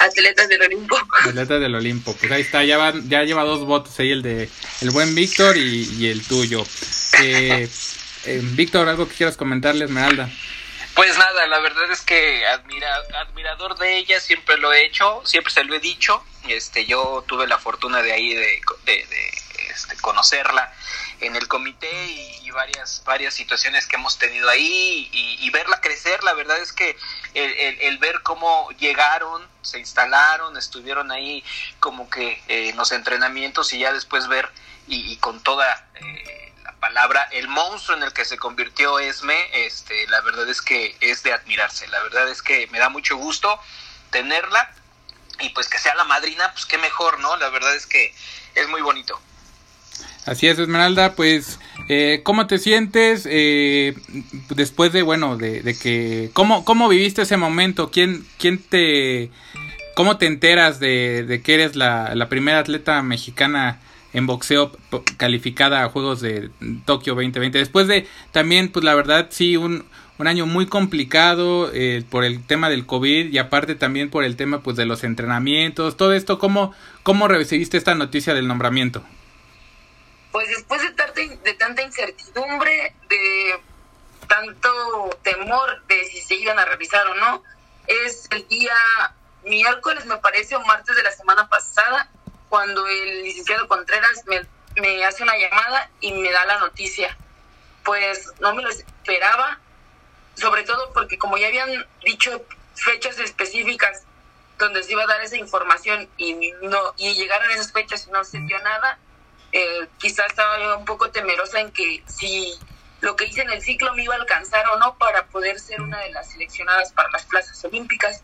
[0.01, 0.97] Atletas del Olimpo.
[1.25, 2.15] Atletas del Olimpo.
[2.15, 4.49] Pues ahí está, ya, ya lleva dos votos ahí, el de
[4.81, 6.65] el buen Víctor y, el tuyo.
[7.21, 7.69] Eh,
[8.25, 10.29] eh, Víctor, ¿algo que quieras comentarle, Esmeralda?
[10.95, 15.53] Pues nada, la verdad es que admira, admirador de ella, siempre lo he hecho, siempre
[15.53, 16.23] se lo he dicho.
[16.47, 19.05] Este, yo tuve la fortuna de ahí de, de,
[19.69, 20.73] este, conocerla
[21.21, 26.33] en el comité y, varias varias situaciones que hemos tenido ahí y, verla crecer la
[26.33, 26.97] verdad es que
[27.33, 31.45] el, ver cómo llegaron se instalaron estuvieron ahí
[31.79, 34.49] como que eh, en los entrenamientos y ya después ver
[34.87, 40.07] y, con toda eh, la palabra el monstruo en el que se convirtió Esme este
[40.07, 43.57] la verdad es que es de admirarse la verdad es que me da mucho gusto
[44.09, 44.73] tenerla
[45.39, 48.13] y pues que sea la madrina pues qué mejor no la verdad es que
[48.55, 49.21] es muy bonito
[50.25, 51.59] Así es, Esmeralda, pues,
[51.89, 53.95] eh, ¿cómo te sientes eh,
[54.49, 57.89] después de, bueno, de, que, ¿cómo, ¿cómo viviste ese momento?
[57.89, 59.31] ¿Quién, quién te,
[59.95, 63.79] cómo te enteras de, que eres la, la, primera atleta mexicana
[64.13, 64.71] en boxeo
[65.17, 66.51] calificada a Juegos de
[66.85, 67.57] Tokio 2020?
[67.57, 69.85] Después de, también, pues, la verdad, sí, un,
[70.19, 74.35] un año muy complicado eh, por el tema del COVID y aparte también por el
[74.35, 79.03] tema, pues, de los entrenamientos, todo esto, ¿cómo, cómo recibiste esta noticia del nombramiento?
[80.31, 83.61] Pues después de tanta, de tanta incertidumbre, de
[84.27, 87.43] tanto temor de si se iban a realizar o no,
[87.87, 88.75] es el día
[89.43, 92.09] miércoles, me parece, o martes de la semana pasada,
[92.49, 94.45] cuando el licenciado Contreras me,
[94.81, 97.17] me hace una llamada y me da la noticia.
[97.83, 99.59] Pues no me lo esperaba,
[100.35, 104.03] sobre todo porque como ya habían dicho fechas específicas
[104.57, 108.23] donde se iba a dar esa información y no y llegaron esas fechas y no
[108.23, 108.99] se dio nada,
[109.51, 112.53] eh, quizás estaba un poco temerosa en que si
[113.01, 115.81] lo que hice en el ciclo me iba a alcanzar o no para poder ser
[115.81, 118.21] una de las seleccionadas para las plazas olímpicas.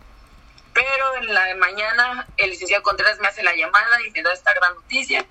[0.74, 4.54] Pero en la mañana el licenciado Contreras me hace la llamada y me da esta
[4.54, 5.26] gran noticia.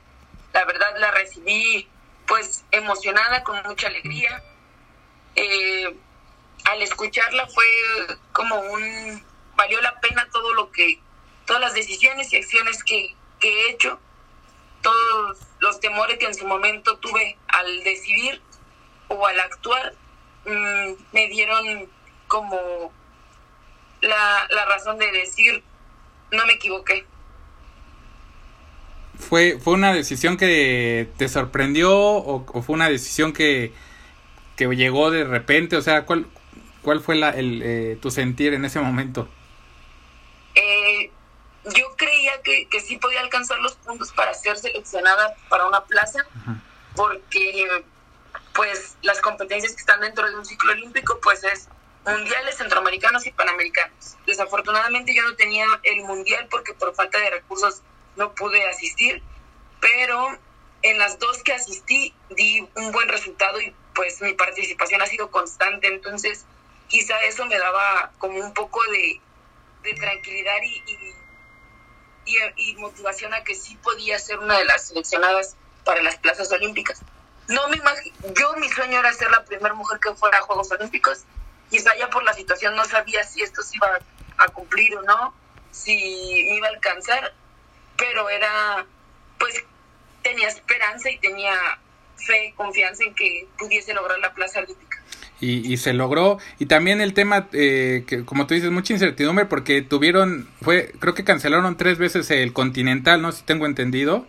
[0.53, 1.89] La verdad la recibí
[2.27, 4.43] pues emocionada, con mucha alegría.
[5.37, 5.97] Eh,
[6.65, 7.65] al escucharla fue
[8.33, 11.01] como un valió la pena todo lo que
[11.47, 14.01] todas las decisiones y acciones que he hecho
[14.83, 18.41] todos los temores que en su momento tuve al decidir
[19.09, 19.95] o al actuar
[20.45, 21.89] mm, me dieron
[22.29, 22.93] como
[24.01, 25.63] la, razón de decir
[26.33, 27.05] no me equivoqué.
[29.19, 33.73] ¿Fue, ¿Fue una decisión que te sorprendió o, fue una decisión que,
[34.57, 35.77] que, llegó de repente?
[35.77, 36.27] O sea, ¿cuál,
[36.87, 39.29] ¿Cuál fue la, el, eh, tu sentir en ese momento?
[40.55, 41.11] Eh,
[41.75, 46.27] yo creía que, que, sí podía alcanzar los puntos para ser seleccionada para una plaza,
[46.95, 47.85] porque
[48.55, 51.69] pues las competencias que están dentro de un ciclo olímpico pues es
[52.05, 54.17] mundiales, centroamericanos y panamericanos.
[54.27, 57.83] Desafortunadamente yo no tenía el mundial porque por falta de recursos
[58.17, 59.23] no pude asistir,
[59.81, 60.39] pero
[60.83, 65.31] en las dos que asistí di un buen resultado y pues mi participación ha sido
[65.31, 66.45] constante, entonces
[66.89, 69.21] quizá eso me daba como un poco de,
[69.83, 71.16] de tranquilidad y, y,
[72.27, 77.01] y, motivación a que sí podía ser una de las seleccionadas para las plazas olímpicas.
[77.49, 77.81] No me
[78.35, 81.25] yo mi sueño era ser la primera mujer que fuera a Juegos Olímpicos,
[81.71, 84.01] quizá ya por la situación no sabía si esto se iba
[84.39, 85.35] a cumplir o no,
[85.71, 87.33] si me iba a alcanzar,
[87.97, 88.85] pero era,
[89.39, 89.63] pues
[90.23, 91.55] tenía esperanza y tenía
[92.17, 94.86] fe, confianza en que pudiese lograr la plaza olímpica.
[95.41, 96.39] Y, y se logró.
[96.59, 101.15] Y también el tema, eh, que como tú dices, mucha incertidumbre porque tuvieron, fue, creo
[101.15, 103.33] que cancelaron tres veces el Continental, ¿no?
[103.33, 104.27] Si tengo entendido.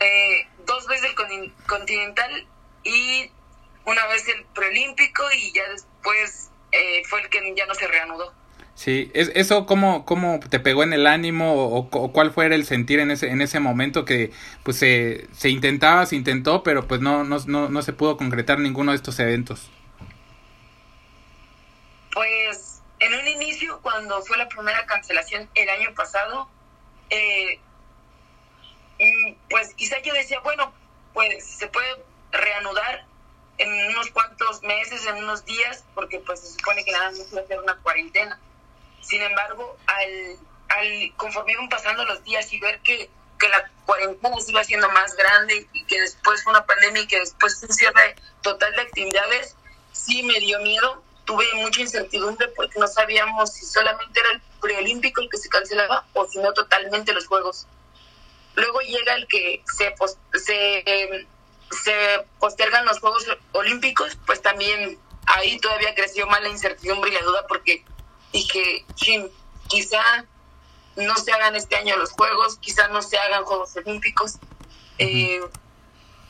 [0.00, 2.46] Eh, dos veces el Continental
[2.82, 3.30] y
[3.86, 8.32] una vez el Preolímpico y ya después eh, fue el que ya no se reanudó.
[8.74, 12.98] Sí, ¿Es, ¿eso cómo, cómo te pegó en el ánimo o, cuál fue el sentir
[12.98, 14.32] en ese, en ese momento que
[14.64, 18.58] pues se, se intentaba, se intentó, pero pues no, no, no, no se pudo concretar
[18.58, 19.70] ninguno de estos eventos?
[22.12, 26.48] Pues en un inicio, cuando fue la primera cancelación el año pasado,
[27.10, 27.60] eh,
[28.98, 30.72] mm, pues quizá yo decía, bueno,
[31.12, 33.06] pues se puede reanudar
[33.58, 37.40] en unos cuantos meses, en unos días, porque pues se supone que nada más va
[37.40, 38.40] a hacer una cuarentena.
[39.04, 40.38] Sin embargo, al,
[40.68, 44.88] al conforme iban pasando los días y ver que, que la cuarentena se iba haciendo
[44.90, 48.82] más grande y que después fue una pandemia y que después un cierre total de
[48.82, 49.56] actividades,
[49.92, 51.02] sí me dio miedo.
[51.24, 56.06] Tuve mucha incertidumbre porque no sabíamos si solamente era el preolímpico el que se cancelaba
[56.12, 57.66] o si no totalmente los juegos.
[58.56, 59.94] Luego llega el que se,
[60.38, 61.26] se,
[61.70, 67.22] se postergan los Juegos Olímpicos, pues también ahí todavía creció más la incertidumbre y la
[67.22, 67.84] duda porque
[68.34, 68.84] dije,
[69.68, 70.26] quizá
[70.96, 74.38] no se hagan este año los Juegos, quizá no se hagan Juegos Olímpicos.
[74.98, 75.40] Eh,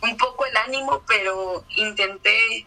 [0.03, 2.67] un poco el ánimo, pero intenté,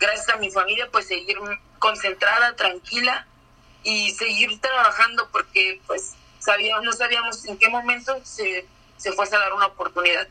[0.00, 1.36] gracias a mi familia, pues seguir
[1.78, 3.26] concentrada, tranquila
[3.84, 9.40] y seguir trabajando porque pues sabíamos, no sabíamos en qué momento se, se fuese a
[9.40, 10.26] dar una oportunidad.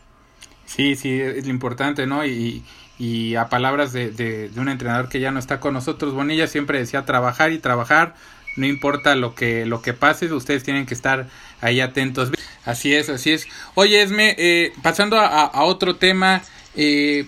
[0.65, 2.26] Sí, sí, es lo importante, ¿no?
[2.26, 2.65] Y,
[2.98, 6.48] y a palabras de, de, de, un entrenador que ya no está con nosotros, Bonilla
[6.48, 8.15] siempre decía trabajar y trabajar,
[8.58, 11.28] no importa lo que, lo que pase, ustedes tienen que estar
[11.62, 12.32] ahí atentos.
[12.65, 13.48] Así es, así es.
[13.76, 16.41] Oye, Esme, eh, pasando a, otro tema,
[16.76, 17.26] eh,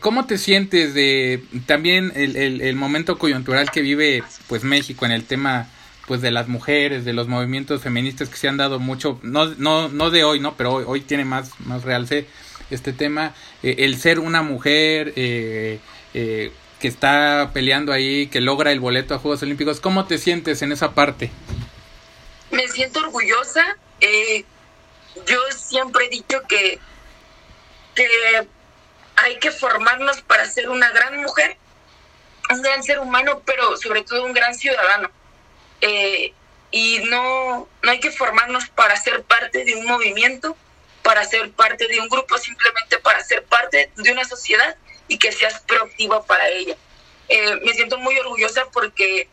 [0.00, 5.12] ¿cómo te sientes de también el, el, el, momento coyuntural que vive pues México en
[5.12, 5.68] el tema
[6.06, 9.88] pues de las mujeres, de los movimientos feministas que se han dado mucho, no, no,
[9.88, 10.56] no de hoy, ¿no?
[10.56, 12.26] Pero hoy, hoy tiene más, más realce
[12.70, 15.78] este tema, eh, el ser una mujer, eh,
[16.14, 19.80] eh, que está peleando ahí, que logra el boleto a Juegos Olímpicos.
[19.80, 21.30] ¿Cómo te sientes en esa parte?
[22.50, 23.76] Me siento orgullosa.
[24.00, 24.44] Eh,
[25.26, 26.78] yo siempre he dicho que,
[27.94, 28.06] que
[29.16, 31.56] hay que formarnos para ser una gran mujer,
[32.50, 35.10] un gran ser humano, pero sobre todo un gran ciudadano.
[35.80, 36.32] Eh,
[36.70, 40.56] y no, no hay que formarnos para ser parte de un movimiento,
[41.02, 44.76] para ser parte de un grupo, simplemente para ser parte de una sociedad
[45.08, 46.76] y que seas proactiva para ella.
[47.28, 49.28] Eh, me siento muy orgullosa porque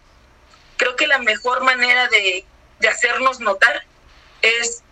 [0.78, 2.46] creo que la mejor manera de,
[2.80, 3.86] de hacernos notar
[4.42, 4.84] es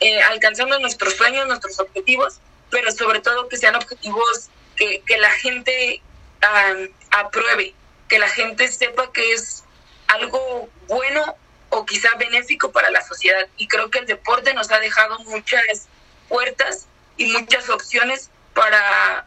[0.00, 2.38] eh, alcanzando nuestros sueños, nuestros objetivos,
[2.70, 6.00] pero sobre todo que sean objetivos que, que la gente
[6.42, 7.74] um, apruebe,
[8.08, 9.64] que la gente sepa que es
[10.06, 11.36] algo bueno
[11.70, 13.46] o quizá benéfico para la sociedad.
[13.56, 15.88] Y creo que el deporte nos ha dejado muchas
[16.28, 19.26] puertas y muchas opciones para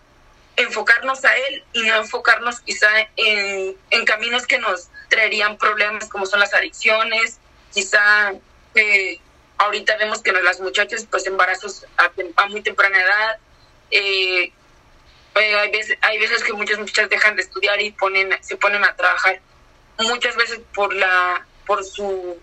[0.55, 6.25] enfocarnos a él y no enfocarnos quizá en, en caminos que nos traerían problemas como
[6.25, 7.39] son las adicciones,
[7.73, 8.33] quizá
[8.75, 9.19] eh,
[9.57, 13.37] ahorita vemos que las muchachas pues embarazos a, a muy temprana edad,
[13.91, 14.51] eh,
[15.35, 18.83] eh, hay, veces, hay veces que muchas muchachas dejan de estudiar y ponen, se ponen
[18.83, 19.39] a trabajar,
[19.99, 22.37] muchas veces por la por su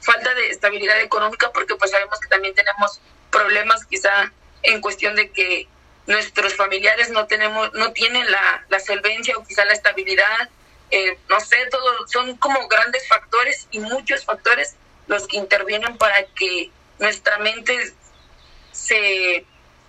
[0.00, 3.00] falta de estabilidad económica, porque pues sabemos que también tenemos
[3.30, 5.66] problemas quizá en cuestión de que
[6.10, 10.50] nuestros familiares no tenemos, no tienen la, la solvencia o quizá la estabilidad,
[10.90, 14.74] eh, no sé, todo, son como grandes factores y muchos factores
[15.06, 17.94] los que intervienen para que nuestra mente
[18.72, 19.46] se,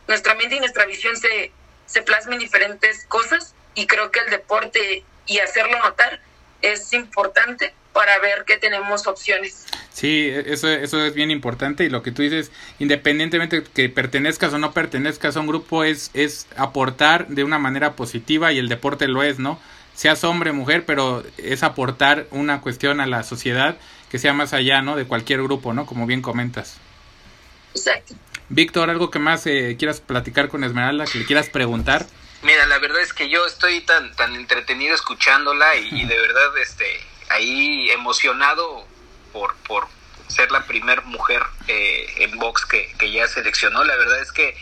[0.07, 1.51] nuestra mente y nuestra visión se,
[1.87, 6.21] se plasmen diferentes cosas y creo que el deporte y hacerlo notar
[6.61, 9.65] es importante para ver que tenemos opciones.
[9.93, 14.53] Sí, eso, eso es bien importante y lo que tú dices, independientemente de que pertenezcas
[14.53, 18.69] o no pertenezcas a un grupo, es, es aportar de una manera positiva y el
[18.69, 19.59] deporte lo es, ¿no?
[19.93, 23.77] Seas hombre, mujer, pero es aportar una cuestión a la sociedad
[24.09, 24.95] que sea más allá, ¿no?
[24.95, 25.85] De cualquier grupo, ¿no?
[25.85, 26.77] Como bien comentas.
[27.75, 28.15] Exacto.
[28.47, 32.05] Víctor, ¿algo que más eh, quieras platicar con Esmeralda, que le quieras preguntar?
[32.43, 36.57] Mira, la verdad es que yo estoy tan, tan entretenido escuchándola y, y de verdad,
[36.61, 36.85] este,
[37.29, 38.85] ahí emocionado
[39.31, 39.87] por, por
[40.27, 43.83] ser la primer mujer eh, en box que, que, ya seleccionó.
[43.83, 44.55] La verdad es que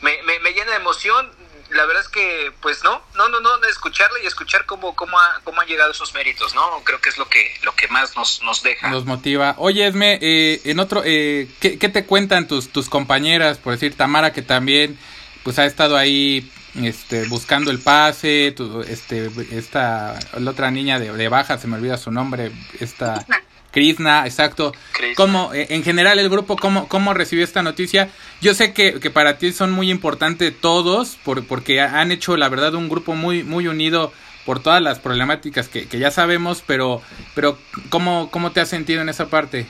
[0.00, 1.30] me, me, me, llena de emoción.
[1.70, 5.40] La verdad es que, pues no, no, no, no, escucharla y escuchar cómo, cómo, ha,
[5.42, 6.82] cómo han llegado esos méritos, ¿no?
[6.84, 8.90] Creo que es lo que, lo que más nos, nos deja.
[8.90, 9.54] Nos motiva.
[9.58, 13.56] Oye, Esme, eh, en otro, eh, ¿qué, ¿qué, te cuentan tus, tus compañeras?
[13.56, 14.98] Por decir, Tamara, que también,
[15.44, 21.12] pues ha estado ahí este buscando el pase tu, este esta la otra niña de,
[21.12, 22.50] de, baja se me olvida su nombre
[22.80, 23.26] esta
[23.72, 24.72] Krishna, exacto.
[24.92, 25.14] Krishna.
[25.16, 28.10] cómo en general el grupo cómo cómo recibió esta noticia
[28.40, 32.48] yo sé que, que para ti son muy importantes todos por, porque han hecho la
[32.48, 34.12] verdad un grupo muy muy unido
[34.46, 37.02] por todas las problemáticas que, que ya sabemos pero
[37.34, 37.58] pero
[37.90, 39.66] cómo cómo te has sentido en esa parte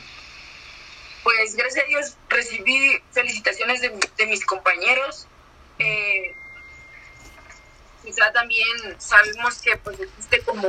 [1.22, 5.26] pues gracias a Dios recibí felicitaciones de, de mis compañeros.
[5.78, 6.34] Eh,
[8.02, 10.68] quizá también sabemos que pues existe como,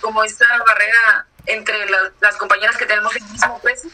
[0.00, 3.88] como esta barrera entre la, las compañeras que tenemos el mismo peso.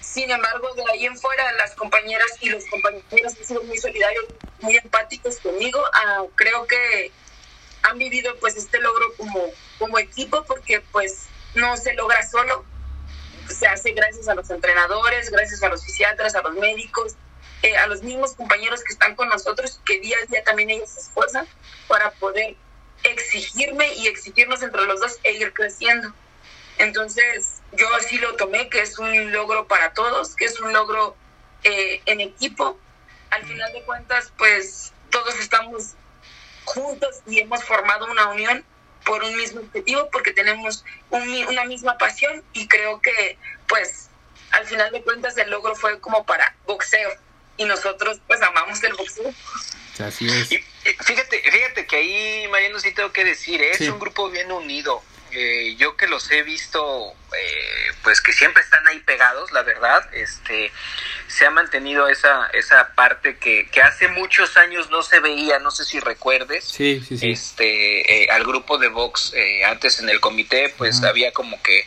[0.00, 4.24] Sin embargo, de ahí en fuera, las compañeras y los compañeros han sido muy solidarios,
[4.60, 5.80] muy empáticos conmigo.
[5.92, 7.12] Ah, creo que
[7.82, 9.40] han vivido pues este logro como,
[9.78, 12.64] como equipo porque pues no se logra solo.
[13.48, 17.14] Se hace gracias a los entrenadores, gracias a los fisiatras, a los médicos,
[17.62, 20.88] eh, a los mismos compañeros que están con nosotros, que día a día también ellos
[20.90, 21.46] se esfuerzan
[21.88, 22.56] para poder
[23.02, 26.12] exigirme y exigirnos entre los dos e ir creciendo.
[26.78, 31.16] Entonces, yo así lo tomé, que es un logro para todos, que es un logro
[31.64, 32.78] eh, en equipo.
[33.30, 35.94] Al final de cuentas, pues todos estamos
[36.64, 38.64] juntos y hemos formado una unión
[39.04, 43.38] por un mismo objetivo, porque tenemos un, una misma pasión y creo que,
[43.68, 44.10] pues,
[44.50, 47.10] al final de cuentas el logro fue como para boxeo
[47.56, 49.32] y nosotros pues amamos el boxeo.
[50.00, 50.52] Así es.
[50.52, 50.58] Y,
[51.04, 53.72] fíjate, fíjate que ahí, Mariano, sí tengo que decir, ¿eh?
[53.72, 55.02] es un grupo bien unido.
[55.32, 60.12] Eh, yo que los he visto, eh, pues que siempre están ahí pegados, la verdad,
[60.12, 60.72] este,
[61.28, 65.70] se ha mantenido esa, esa parte que, que hace muchos años no se veía, no
[65.70, 67.30] sé si recuerdes, sí, sí, sí.
[67.30, 69.32] este, eh, al grupo de box
[69.66, 71.08] antes en el comité, pues uh -huh.
[71.10, 71.86] había como que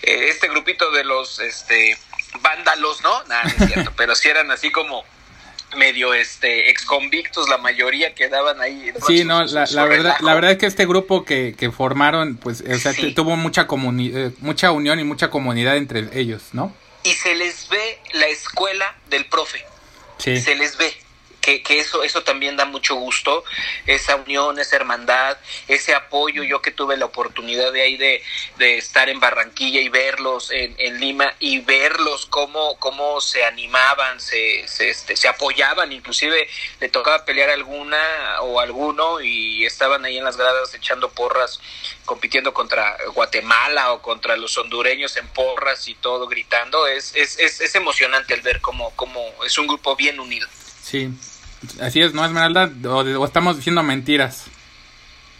[0.00, 1.98] este grupito de los, este,
[2.40, 3.22] vándalos, ¿no?
[3.24, 5.04] Nada, no es cierto, pero sí eran así como
[5.76, 8.92] medio este ex convictos la mayoría quedaban ahí.
[9.06, 12.62] Sí no la, la verdad la verdad es que este grupo que, que formaron pues
[12.62, 13.12] o sea sí.
[13.12, 17.98] tuvo mucha comuni mucha unión y mucha comunidad entre ellos no y se les ve
[18.12, 19.64] la escuela del profe.
[20.18, 20.38] Sí.
[20.40, 20.92] se les ve
[21.58, 23.44] que, eso, eso también da mucho gusto,
[23.86, 25.36] esa unión, esa hermandad,
[25.68, 28.22] ese apoyo, yo que tuve la oportunidad de ahí de,
[28.58, 34.20] de estar en Barranquilla y verlos en, en, Lima y verlos cómo, cómo se animaban,
[34.20, 36.48] se, se, este, se apoyaban, inclusive
[36.78, 37.98] le tocaba pelear alguna
[38.42, 41.60] o alguno y estaban ahí en las gradas echando porras,
[42.04, 47.60] compitiendo contra Guatemala o contra los hondureños en porras y todo, gritando, es, es, es,
[47.60, 50.48] es emocionante el ver cómo, cómo es un grupo bien unido.
[50.82, 51.10] Sí,
[51.80, 52.70] así es, ¿no, Esmeralda?
[52.84, 54.46] O, o, estamos diciendo mentiras.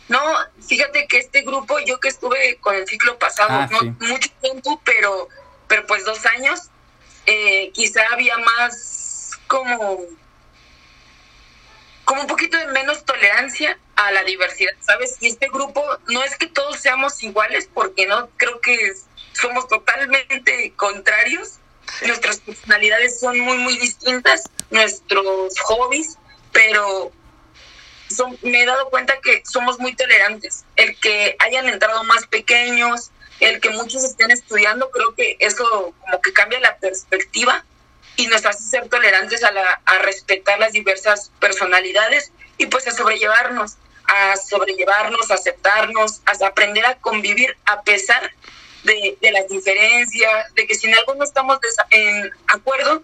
[0.08, 0.20] No,
[0.66, 3.92] fíjate que este grupo, yo que estuve con el ciclo pasado, Ah, no sí.
[4.00, 5.28] mucho tiempo, pero,
[5.68, 6.62] pero pues dos años,
[7.26, 10.00] eh, quizá había más como,
[12.04, 15.16] como un poquito de menos tolerancia a la diversidad, ¿sabes?
[15.20, 18.94] Y este grupo no es que todos seamos iguales, porque no, creo que
[19.32, 21.59] somos totalmente contrarios.
[22.06, 26.16] Nuestras personalidades son muy, muy distintas, nuestros hobbies,
[26.52, 27.12] pero
[28.42, 30.64] me he dado cuenta que somos muy tolerantes.
[30.76, 33.10] El que hayan entrado más pequeños,
[33.40, 37.64] el que muchos estén estudiando, creo que eso como que cambia la perspectiva
[38.16, 39.50] y nos hace ser tolerantes a,
[39.84, 43.76] a respetar las diversas personalidades y pues a sobrellevarnos,
[44.06, 48.32] a sobrellevarnos, a aceptarnos, a aprender a convivir a pesar
[48.84, 51.58] de, de las diferencias, de que si en algo no estamos
[51.90, 53.02] en acuerdo,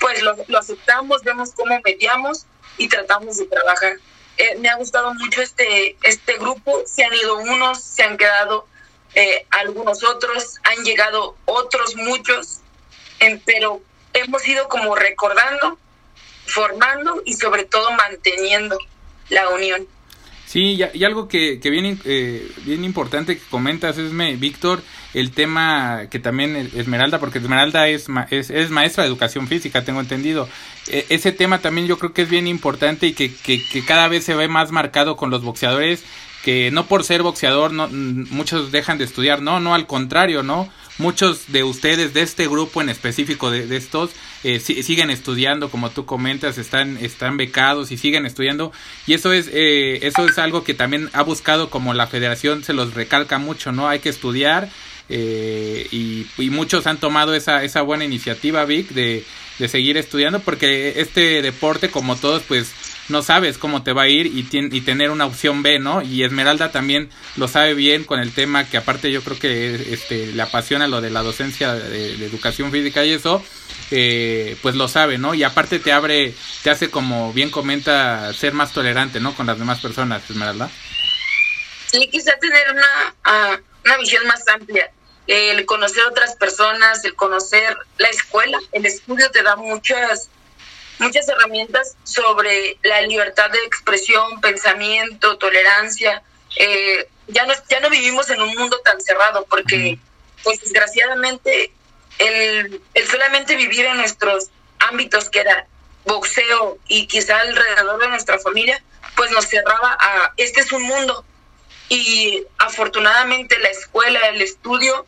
[0.00, 2.46] pues lo, aceptamos, vemos cómo mediamos
[2.78, 3.96] y tratamos de trabajar.
[4.38, 8.66] Eh, me ha gustado mucho este, este grupo, se han ido unos, se han quedado
[9.14, 12.60] eh, algunos otros, han llegado otros muchos,
[13.44, 13.82] pero
[14.14, 15.78] hemos ido como recordando,
[16.46, 18.78] formando y sobre todo manteniendo
[19.28, 19.86] la unión.
[20.46, 24.10] Sí, y, algo que, que bien, eh, bien importante que comentas, es,
[24.40, 24.82] Víctor,
[25.14, 30.00] el tema que también Esmeralda, porque Esmeralda es, es, es, maestra de educación física, tengo
[30.00, 30.48] entendido.
[30.88, 34.24] E, ese tema también yo creo que es bien importante y que, que, cada vez
[34.24, 36.04] se ve más marcado con los boxeadores,
[36.44, 40.70] que no por ser boxeador no, muchos dejan de estudiar, no, no, al contrario, ¿no?
[41.00, 44.10] muchos de ustedes, de este grupo en específico de, estos,
[44.44, 48.70] eh, siguen estudiando, como tú comentas, están, están becados y siguen estudiando.
[49.06, 52.74] Y eso es, eh, eso es algo que también ha buscado, como la federación se
[52.74, 53.88] los recalca mucho, ¿no?
[53.88, 54.68] Hay que estudiar.
[55.12, 59.24] Eh, y, muchos han tomado esa, esa buena iniciativa, Vic, de,
[59.58, 62.72] de seguir estudiando, porque este deporte, como todos, pues
[63.08, 66.00] no sabes cómo te va a ir y, y tener una opción B, ¿no?
[66.00, 70.28] Y Esmeralda también lo sabe bien con el tema que aparte yo creo que este,
[70.28, 73.42] le apasiona lo de la docencia de, educación física y eso,
[73.90, 75.34] eh, pues lo sabe, ¿no?
[75.34, 79.34] Y aparte te abre, te hace como bien comenta, ser más tolerante, ¿no?
[79.34, 80.70] Con las demás personas, Esmeralda.
[81.86, 84.88] Sí, quizá tener una, ah, una visión más amplia
[85.30, 90.28] el conocer otras personas, el conocer la escuela, el estudio te da muchas
[90.98, 96.22] muchas herramientas sobre la libertad de expresión, pensamiento, tolerancia.
[96.56, 99.98] Eh, ya, no, ya no vivimos en un mundo tan cerrado porque,
[100.44, 101.72] pues desgraciadamente,
[102.18, 105.66] el, el solamente vivir en nuestros ámbitos, que era
[106.04, 108.82] boxeo y quizá alrededor de nuestra familia,
[109.16, 111.24] pues nos cerraba a, este es un mundo.
[111.88, 115.06] Y afortunadamente la escuela, el estudio,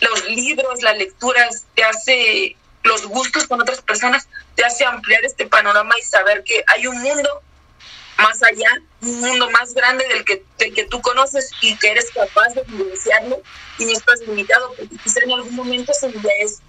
[0.00, 5.46] los libros, las lecturas te hace los gustos con otras personas te hace ampliar este
[5.46, 7.42] panorama y saber que hay un mundo
[8.18, 8.70] más allá,
[9.02, 10.42] un mundo más grande del que,
[10.72, 13.40] que tú conoces y que eres capaz de vivenciarlo
[13.78, 16.08] y no estás limitado, porque quizá en algún momento se
[16.40, 16.60] es.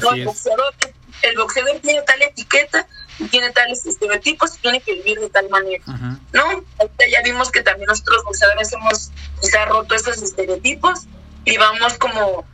[0.00, 0.74] No, el, boxeador,
[1.22, 2.86] el boxeador tiene tal etiqueta
[3.18, 5.84] y tiene tales estereotipos y tiene que vivir de tal manera.
[6.32, 6.64] ¿No?
[6.78, 9.10] Ahorita ya vimos que también nosotros boxeadores hemos
[9.40, 11.00] quizá roto esos estereotipos
[11.44, 12.46] y vamos como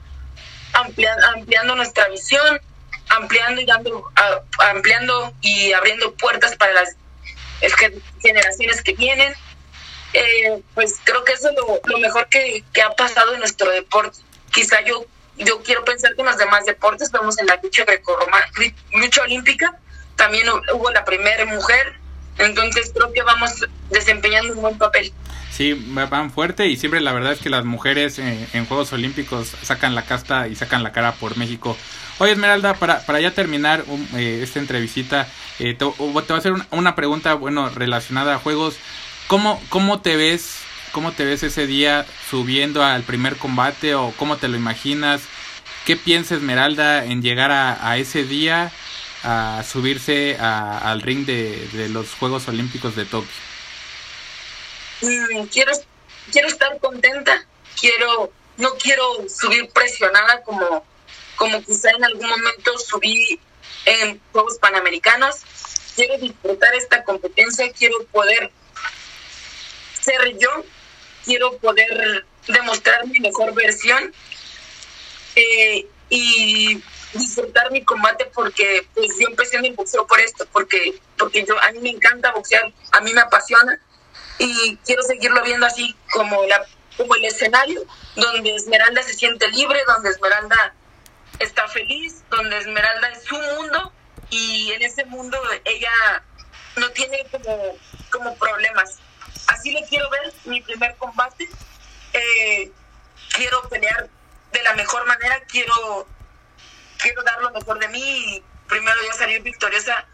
[0.73, 2.61] ampliando, ampliando nuestra visión,
[3.09, 4.11] ampliando y dando,
[4.59, 6.97] ampliando y abriendo puertas para las
[8.21, 9.35] generaciones que vienen.
[10.15, 14.19] Eh, pues creo que eso es lo, mejor que, ha pasado en nuestro deporte.
[14.51, 15.07] Quizá yo,
[15.37, 17.85] yo quiero pensar que en los demás deportes, vemos en la lucha
[18.93, 19.79] lucha olímpica,
[20.17, 21.95] también hubo la primera mujer,
[22.39, 25.13] entonces creo que vamos desempeñando un buen papel.
[25.53, 29.53] Sí, van fuerte y siempre la verdad es que las mujeres en, en Juegos Olímpicos
[29.63, 31.77] sacan la casta y sacan la cara por México.
[32.19, 33.85] Oye, Esmeralda, para, para ya terminar
[34.15, 35.29] eh, esta entrevista,
[35.59, 38.77] eh, te, voy a hacer una, pregunta, bueno, relacionada a juegos.
[39.27, 40.61] ¿Cómo, ¿Cómo te ves
[40.93, 45.23] cómo te ves ese día subiendo al primer combate o cómo te lo imaginas?
[45.85, 48.71] ¿Qué piensa Esmeralda en llegar a, ese día
[49.25, 53.52] a subirse al ring de, los Juegos Olímpicos de Tokio?
[55.03, 55.73] Mm, quiero,
[56.31, 57.45] quiero estar contenta,
[57.79, 60.85] quiero, no quiero subir presionada como
[61.37, 63.41] como quizá en algún momento subí
[63.85, 65.41] en Juegos Panamericanos.
[65.97, 68.53] Quiero disfrutar esta competencia, quiero poder
[70.01, 70.65] ser yo,
[71.25, 74.15] quiero poder demostrar mi mejor versión
[75.35, 76.81] eh, y
[77.15, 81.73] disfrutar mi combate porque pues yo empecé mi boxeo por esto, porque, porque yo, a
[81.73, 83.81] mí me encanta boxear, a mí me apasiona
[84.43, 86.65] y quiero seguirlo viendo así como, la,
[86.97, 87.83] como el escenario
[88.17, 90.75] donde Esmeralda se siente libre, donde Esmeralda
[91.39, 93.93] está feliz, donde Esmeralda es su mundo
[94.31, 95.93] y en ese mundo ella
[96.77, 97.77] no tiene como,
[98.11, 98.99] como problemas.
[99.47, 101.49] Así le quiero ver mi primer combate.
[102.13, 102.71] Eh,
[103.35, 104.09] quiero pelear
[104.53, 106.07] de la mejor manera, quiero,
[106.99, 110.07] quiero dar lo mejor de mí y primero yo salir victoriosa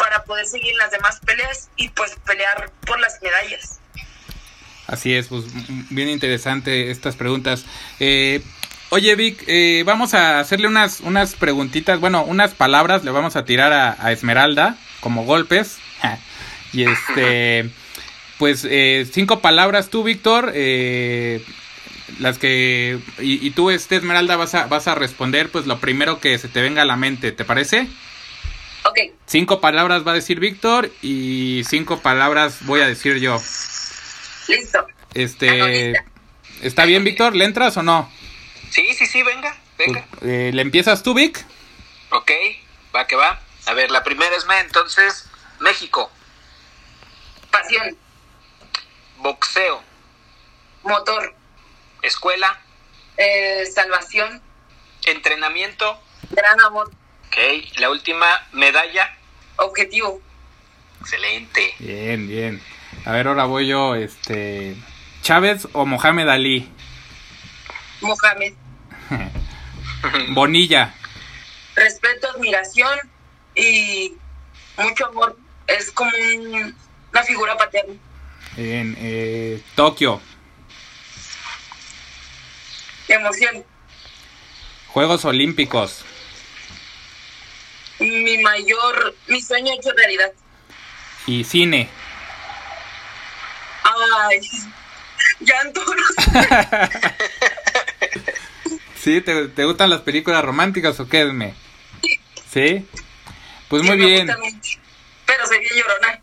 [0.00, 3.78] para poder seguir las demás peleas y pues pelear por las medallas.
[4.86, 5.44] Así es, pues
[5.90, 7.64] bien interesante estas preguntas.
[8.00, 8.42] Eh,
[8.92, 13.44] Oye, Vic, eh, vamos a hacerle unas, unas preguntitas, bueno, unas palabras le vamos a
[13.44, 15.78] tirar a, Esmeralda como golpes.
[16.72, 17.70] y este,
[18.36, 21.44] pues eh, cinco palabras tú, Víctor, eh,
[22.18, 26.36] las que, y, tú, este, Esmeralda, vas a, vas a responder pues lo primero que
[26.38, 27.86] se te venga a la mente, ¿te parece?
[28.84, 28.98] Ok.
[29.26, 33.40] Cinco palabras va a decir Víctor y cinco palabras voy a decir yo.
[34.48, 34.86] Listo.
[35.14, 35.94] Este,
[36.62, 37.36] ¿está bien, Víctor?
[37.36, 38.10] ¿Le entras o no?
[38.70, 40.06] Sí, sí, sí, venga, venga.
[40.22, 41.44] Eh, ¿Le empiezas tú, Vic?
[42.10, 42.30] Ok,
[42.94, 43.40] va que va.
[43.66, 45.28] A ver, la primera es me, entonces,
[45.58, 46.10] México.
[47.50, 47.96] Pasión.
[49.18, 49.82] Boxeo.
[50.82, 51.34] Motor.
[52.02, 52.60] Escuela.
[53.16, 54.40] Eh, salvación.
[55.04, 56.00] Entrenamiento.
[56.30, 56.90] Gran amor.
[57.30, 57.36] Ok,
[57.78, 59.16] la última, medalla.
[59.56, 60.20] Objetivo.
[61.00, 61.74] Excelente.
[61.78, 62.60] Bien, bien.
[63.04, 64.74] A ver, ahora voy yo, este...
[65.22, 66.68] ¿Chávez o Mohamed Ali?
[68.00, 68.54] Mohamed.
[70.30, 70.92] Bonilla.
[71.76, 72.98] Respeto, admiración
[73.54, 74.14] y
[74.78, 75.38] mucho amor.
[75.66, 76.74] Es como un-
[77.12, 77.94] una figura paterna.
[78.56, 80.20] En eh, Tokio.
[83.08, 83.64] Emoción.
[84.88, 86.04] Juegos Olímpicos.
[88.42, 90.32] Mayor, mi sueño hecho realidad.
[91.26, 91.88] Y cine.
[93.84, 94.40] Ay,
[95.40, 95.80] llanto.
[98.96, 99.20] ¿Sí?
[99.20, 101.54] ¿Te, te gustan las películas románticas o qué, Esme?
[102.52, 102.86] ¿Sí?
[103.68, 104.26] Pues muy Sí, bien.
[104.26, 104.78] mucho.
[105.26, 106.20] Pero soy bien llorona.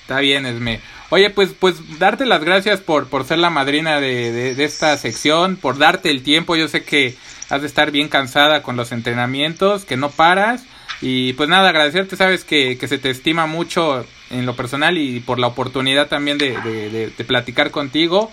[0.00, 0.80] Está bien, Esme.
[1.10, 4.96] Oye, pues, pues darte las gracias por, por ser la madrina de, de, de esta
[4.98, 6.56] sección, por darte el tiempo.
[6.56, 7.16] Yo sé que
[7.50, 10.62] has de estar bien cansada con los entrenamientos, que no paras.
[11.00, 15.20] Y pues nada, agradecerte, sabes que, que se te estima mucho en lo personal y
[15.20, 18.32] por la oportunidad también de, de, platicar contigo.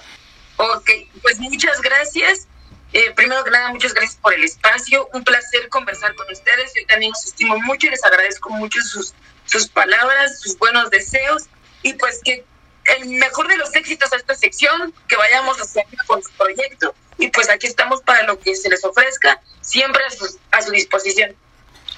[0.58, 0.90] Ok,
[1.22, 2.48] pues muchas gracias.
[2.94, 5.10] Eh, primero que nada, muchas gracias por el espacio.
[5.14, 6.72] Un placer conversar con ustedes.
[6.76, 9.14] Yo también los estimo mucho y les agradezco mucho sus,
[9.46, 11.44] sus palabras, sus buenos deseos.
[11.84, 12.46] Y pues que
[12.86, 16.96] el mejor de los éxitos a esta sección, que vayamos hacia con su proyecto.
[17.18, 20.72] Y pues aquí estamos para lo que se les ofrezca, siempre a su, a su
[20.72, 21.36] disposición.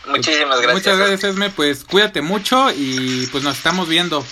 [0.10, 0.74] Muchísimas gracias.
[0.74, 1.50] Muchas gracias, Esme.
[1.50, 4.24] Pues cuídate mucho y pues nos estamos viendo.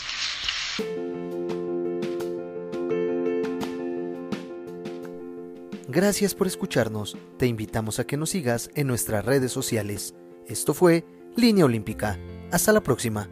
[5.88, 7.16] Gracias por escucharnos.
[7.38, 10.14] Te invitamos a que nos sigas en nuestras redes sociales.
[10.46, 11.06] Esto fue
[11.38, 12.20] Línea Olímpica.
[12.52, 13.30] Hasta la próxima.